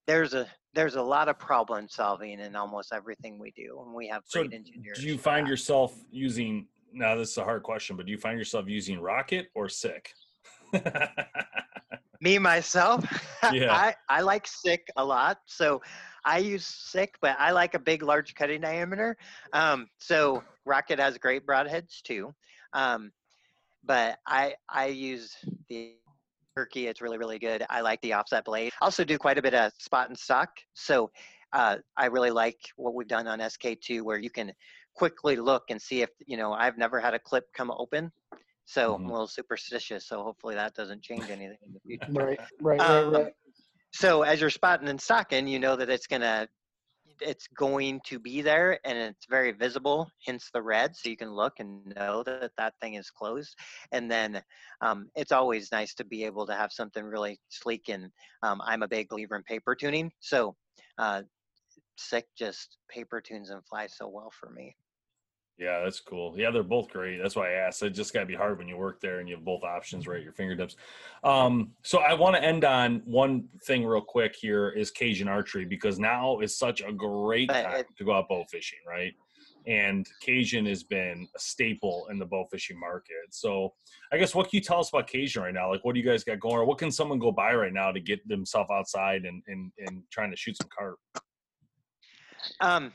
[0.07, 4.09] there's a there's a lot of problem solving in almost everything we do and we
[4.09, 6.67] have So, great engineers do you find yourself using?
[6.93, 10.15] Now, this is a hard question, but do you find yourself using rocket or SIK?
[12.21, 13.05] me myself
[13.53, 13.73] Yeah.
[13.73, 15.83] I, I like SIK a lot so
[16.25, 19.17] i use SIK but i like a big large cutting diameter
[19.53, 22.35] um, so rocket has great broadheads too
[22.73, 23.13] um,
[23.85, 25.37] but i i use
[25.69, 25.95] the
[26.57, 29.55] turkey it's really really good i like the offset blade also do quite a bit
[29.55, 31.11] of spot and stalk so
[31.53, 34.53] uh, i really like what we've done on sk2 where you can
[34.95, 38.11] quickly look and see if you know i've never had a clip come open
[38.67, 39.09] so i'm Mhm.
[39.09, 43.07] a little superstitious so hopefully that doesn't change anything in the future Right, right, right,
[43.07, 43.35] um, right.
[43.93, 46.49] so as you're spotting and stalking, you know that it's gonna
[47.21, 50.97] it's going to be there and it's very visible, hence the red.
[50.97, 53.55] So you can look and know that that thing is closed.
[53.93, 54.43] And then
[54.81, 57.89] um, it's always nice to be able to have something really sleek.
[57.89, 58.11] And
[58.43, 60.11] um, I'm a big believer in paper tuning.
[60.21, 60.57] So
[60.99, 61.23] uh,
[61.99, 64.77] SIK just paper tunes and flies so well for me.
[65.57, 66.35] Yeah, that's cool.
[66.37, 67.19] Yeah, they're both great.
[67.23, 67.83] That's why I asked.
[67.83, 70.09] It just got to be hard when you work there and you have both options
[70.09, 70.75] right at your fingertips.
[71.23, 75.65] Um, so I want to end on one thing real quick here is Cajun archery
[75.65, 79.13] because now is such a great time to go out bow fishing, right?
[79.67, 83.15] And Cajun has been a staple in the bow fishing market.
[83.31, 83.75] So
[84.13, 85.71] I guess what can you tell us about Cajun right now?
[85.71, 86.57] Like what do you guys got going?
[86.57, 90.03] Or what can someone go buy right now to get themselves outside and, and, and
[90.11, 90.99] trying to shoot some carp?
[92.61, 92.93] Um,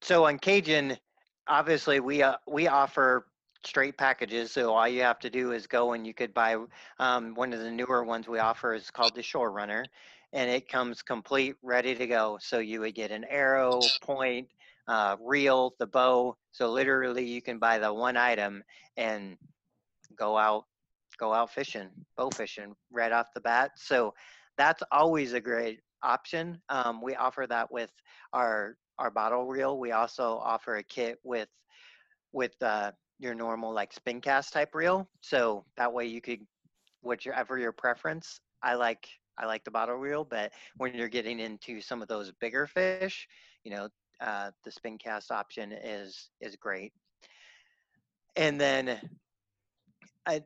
[0.00, 0.96] so on Cajun,
[1.48, 3.26] obviously we uh, we offer
[3.64, 4.52] straight packages.
[4.52, 6.56] So all you have to do is go and you could buy
[6.98, 9.84] um, one of the newer ones we offer is called the Shore Runner,
[10.32, 12.38] and it comes complete, ready to go.
[12.40, 14.48] So you would get an arrow, point,
[14.86, 16.36] uh, reel, the bow.
[16.52, 18.62] So literally, you can buy the one item
[18.96, 19.36] and
[20.16, 20.64] go out
[21.18, 23.72] go out fishing, bow fishing right off the bat.
[23.76, 24.14] So
[24.56, 26.60] that's always a great option.
[26.68, 27.90] Um, we offer that with
[28.32, 29.78] our our bottle reel.
[29.78, 31.48] We also offer a kit with
[32.32, 35.08] with uh, your normal like spin cast type reel.
[35.20, 36.40] So that way you could,
[37.02, 38.40] whichever your preference.
[38.62, 42.32] I like I like the bottle reel, but when you're getting into some of those
[42.40, 43.28] bigger fish,
[43.64, 43.88] you know,
[44.20, 46.92] uh, the spin cast option is is great.
[48.36, 48.98] And then
[50.26, 50.42] I,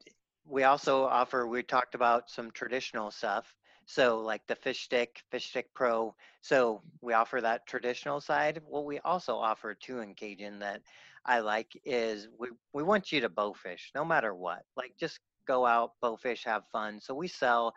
[0.46, 1.46] we also offer.
[1.46, 3.54] We talked about some traditional stuff.
[3.92, 6.14] So like the fish stick, fish stick pro.
[6.40, 8.62] So we offer that traditional side.
[8.66, 10.80] What we also offer too in Cajun that
[11.26, 14.62] I like is we, we want you to bow fish no matter what.
[14.78, 17.00] Like just go out, bow fish, have fun.
[17.02, 17.74] So we sell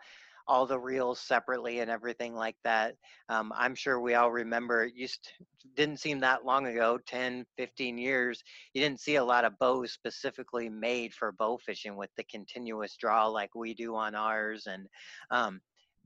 [0.48, 2.94] all the reels separately and everything like that.
[3.28, 5.28] Um, I'm sure we all remember it used
[5.74, 8.42] didn't seem that long ago, 10, 15 years,
[8.72, 12.96] you didn't see a lot of bows specifically made for bow fishing with the continuous
[12.96, 14.86] draw like we do on ours and
[15.30, 15.60] um,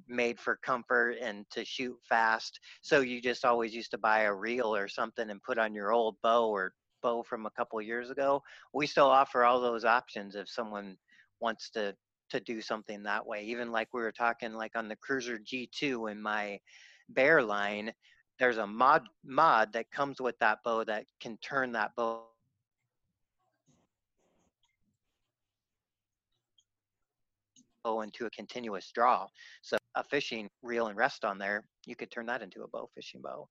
[0.08, 2.60] made for comfort and to shoot fast.
[2.82, 5.92] So you just always used to buy a reel or something and put on your
[5.92, 6.72] old bow or
[7.02, 8.42] bow from a couple years ago.
[8.72, 10.96] We still offer all those options if someone
[11.40, 11.94] wants to
[12.30, 13.42] to do something that way.
[13.44, 16.60] Even like we were talking like on the Cruiser G2 in my
[17.08, 17.92] bear line,
[18.38, 22.29] there's a mod mod that comes with that bow that can turn that bow
[27.98, 29.26] into a continuous draw.
[29.62, 32.88] So a fishing reel and rest on there, you could turn that into a bow
[32.94, 33.48] fishing bow.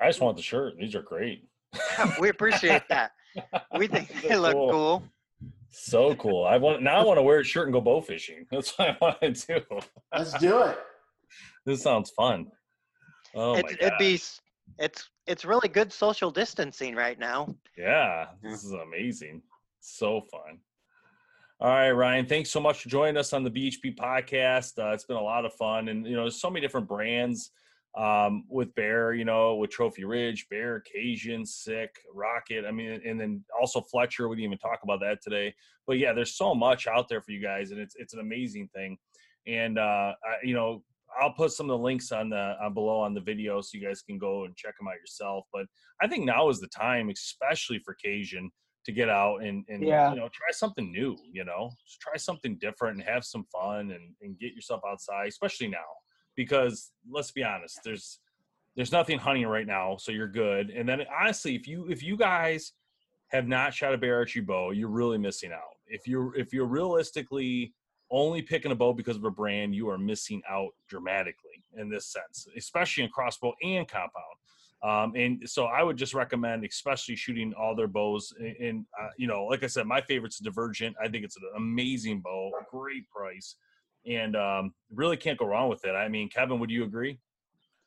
[0.00, 0.74] I just want the shirt.
[0.78, 1.44] These are great.
[2.20, 3.12] we appreciate that.
[3.76, 4.70] We think they look cool.
[4.70, 5.02] cool.
[5.70, 6.44] So cool.
[6.44, 7.00] I want now.
[7.00, 8.46] I want to wear a shirt and go bow fishing.
[8.50, 9.80] That's what I want to do.
[10.14, 10.78] Let's do it.
[11.64, 12.46] This sounds fun.
[13.34, 13.86] Oh it's, my god.
[13.86, 14.20] It'd be.
[14.78, 17.54] It's it's really good social distancing right now.
[17.76, 19.42] Yeah, this is amazing.
[19.80, 20.58] So fun.
[21.58, 22.26] All right, Ryan.
[22.26, 24.78] Thanks so much for joining us on the BHP podcast.
[24.78, 27.50] Uh, it's been a lot of fun, and you know, there's so many different brands
[27.96, 32.66] um, with Bear, you know, with Trophy Ridge, Bear, Cajun, SIK, Rocket.
[32.66, 34.28] I mean, and then also Fletcher.
[34.28, 35.54] We didn't even talk about that today.
[35.86, 38.68] But yeah, there's so much out there for you guys, and it's it's an amazing
[38.74, 38.98] thing.
[39.46, 40.82] And uh, I, you know,
[41.18, 43.86] I'll put some of the links on the uh, below on the video so you
[43.86, 45.46] guys can go and check them out yourself.
[45.54, 45.64] But
[46.02, 48.50] I think now is the time, especially for Cajun,
[48.86, 50.10] to get out and, and Yeah.
[50.10, 51.16] you know try something new.
[51.30, 55.28] You know, Just try something different and have some fun and, and get yourself outside,
[55.28, 55.90] especially now
[56.36, 58.20] because let's be honest, there's
[58.76, 60.68] there's nothing hunting right now, so you're good.
[60.70, 62.72] And then honestly, if you if you guys
[63.28, 65.74] have not shot a bear archery bow, you're really missing out.
[65.88, 67.74] If you're if you're realistically
[68.12, 72.06] only picking a bow because of a brand, you are missing out dramatically in this
[72.06, 74.36] sense, especially in crossbow and compound.
[74.82, 78.32] Um, and so I would just recommend, especially shooting all their bows.
[78.38, 80.96] And, and uh, you know, like I said, my favorite's Divergent.
[81.02, 83.56] I think it's an amazing bow, great price,
[84.06, 85.92] and um, really can't go wrong with it.
[85.92, 87.18] I mean, Kevin, would you agree?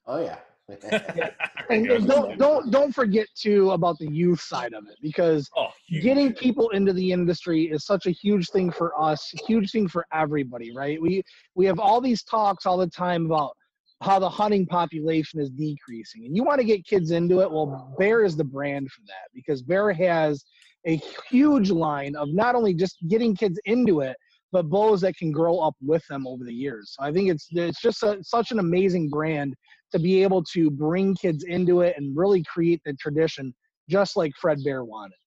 [0.07, 0.37] Oh yeah.
[1.69, 5.67] And There don't don't don't forget too about the youth side of it because Oh,
[6.01, 10.03] getting people into the industry is such a huge thing for us, huge thing for
[10.11, 10.99] everybody, right?
[10.99, 11.21] We
[11.53, 13.55] we have all these talks all the time about
[14.01, 17.51] how the hunting population is decreasing, and you want to get kids into it.
[17.51, 20.43] Well, Bear is the brand for that because Bear has
[20.87, 24.15] a huge line of not only just getting kids into it,
[24.51, 26.95] but bows that can grow up with them over the years.
[26.97, 29.53] So I think it's it's just a, such an amazing brand
[29.91, 33.53] to be able to bring kids into it and really create the tradition,
[33.89, 35.17] just like Fred Bear wanted.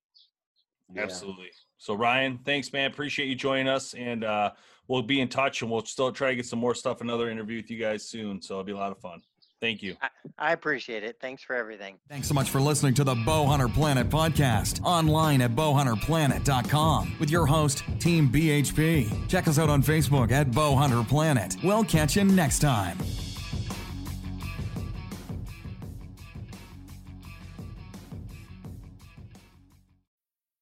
[0.94, 1.02] Yeah.
[1.02, 1.50] Absolutely.
[1.78, 2.90] So Ryan, thanks, man.
[2.90, 4.52] Appreciate you joining us, and uh,
[4.92, 7.56] we'll be in touch, and we'll still try to get some more stuff, another interview
[7.56, 8.42] with you guys soon.
[8.42, 9.22] So it'll be a lot of fun.
[9.58, 9.96] Thank you.
[10.38, 11.16] I appreciate it.
[11.20, 11.96] Thanks for everything.
[12.10, 17.46] Thanks so much for listening to the Bowhunter Planet podcast online at bowhunterplanet.com with your
[17.46, 19.28] host, Team BHP.
[19.28, 21.56] Check us out on Facebook at Bowhunter Planet.
[21.64, 22.98] We'll catch you next time.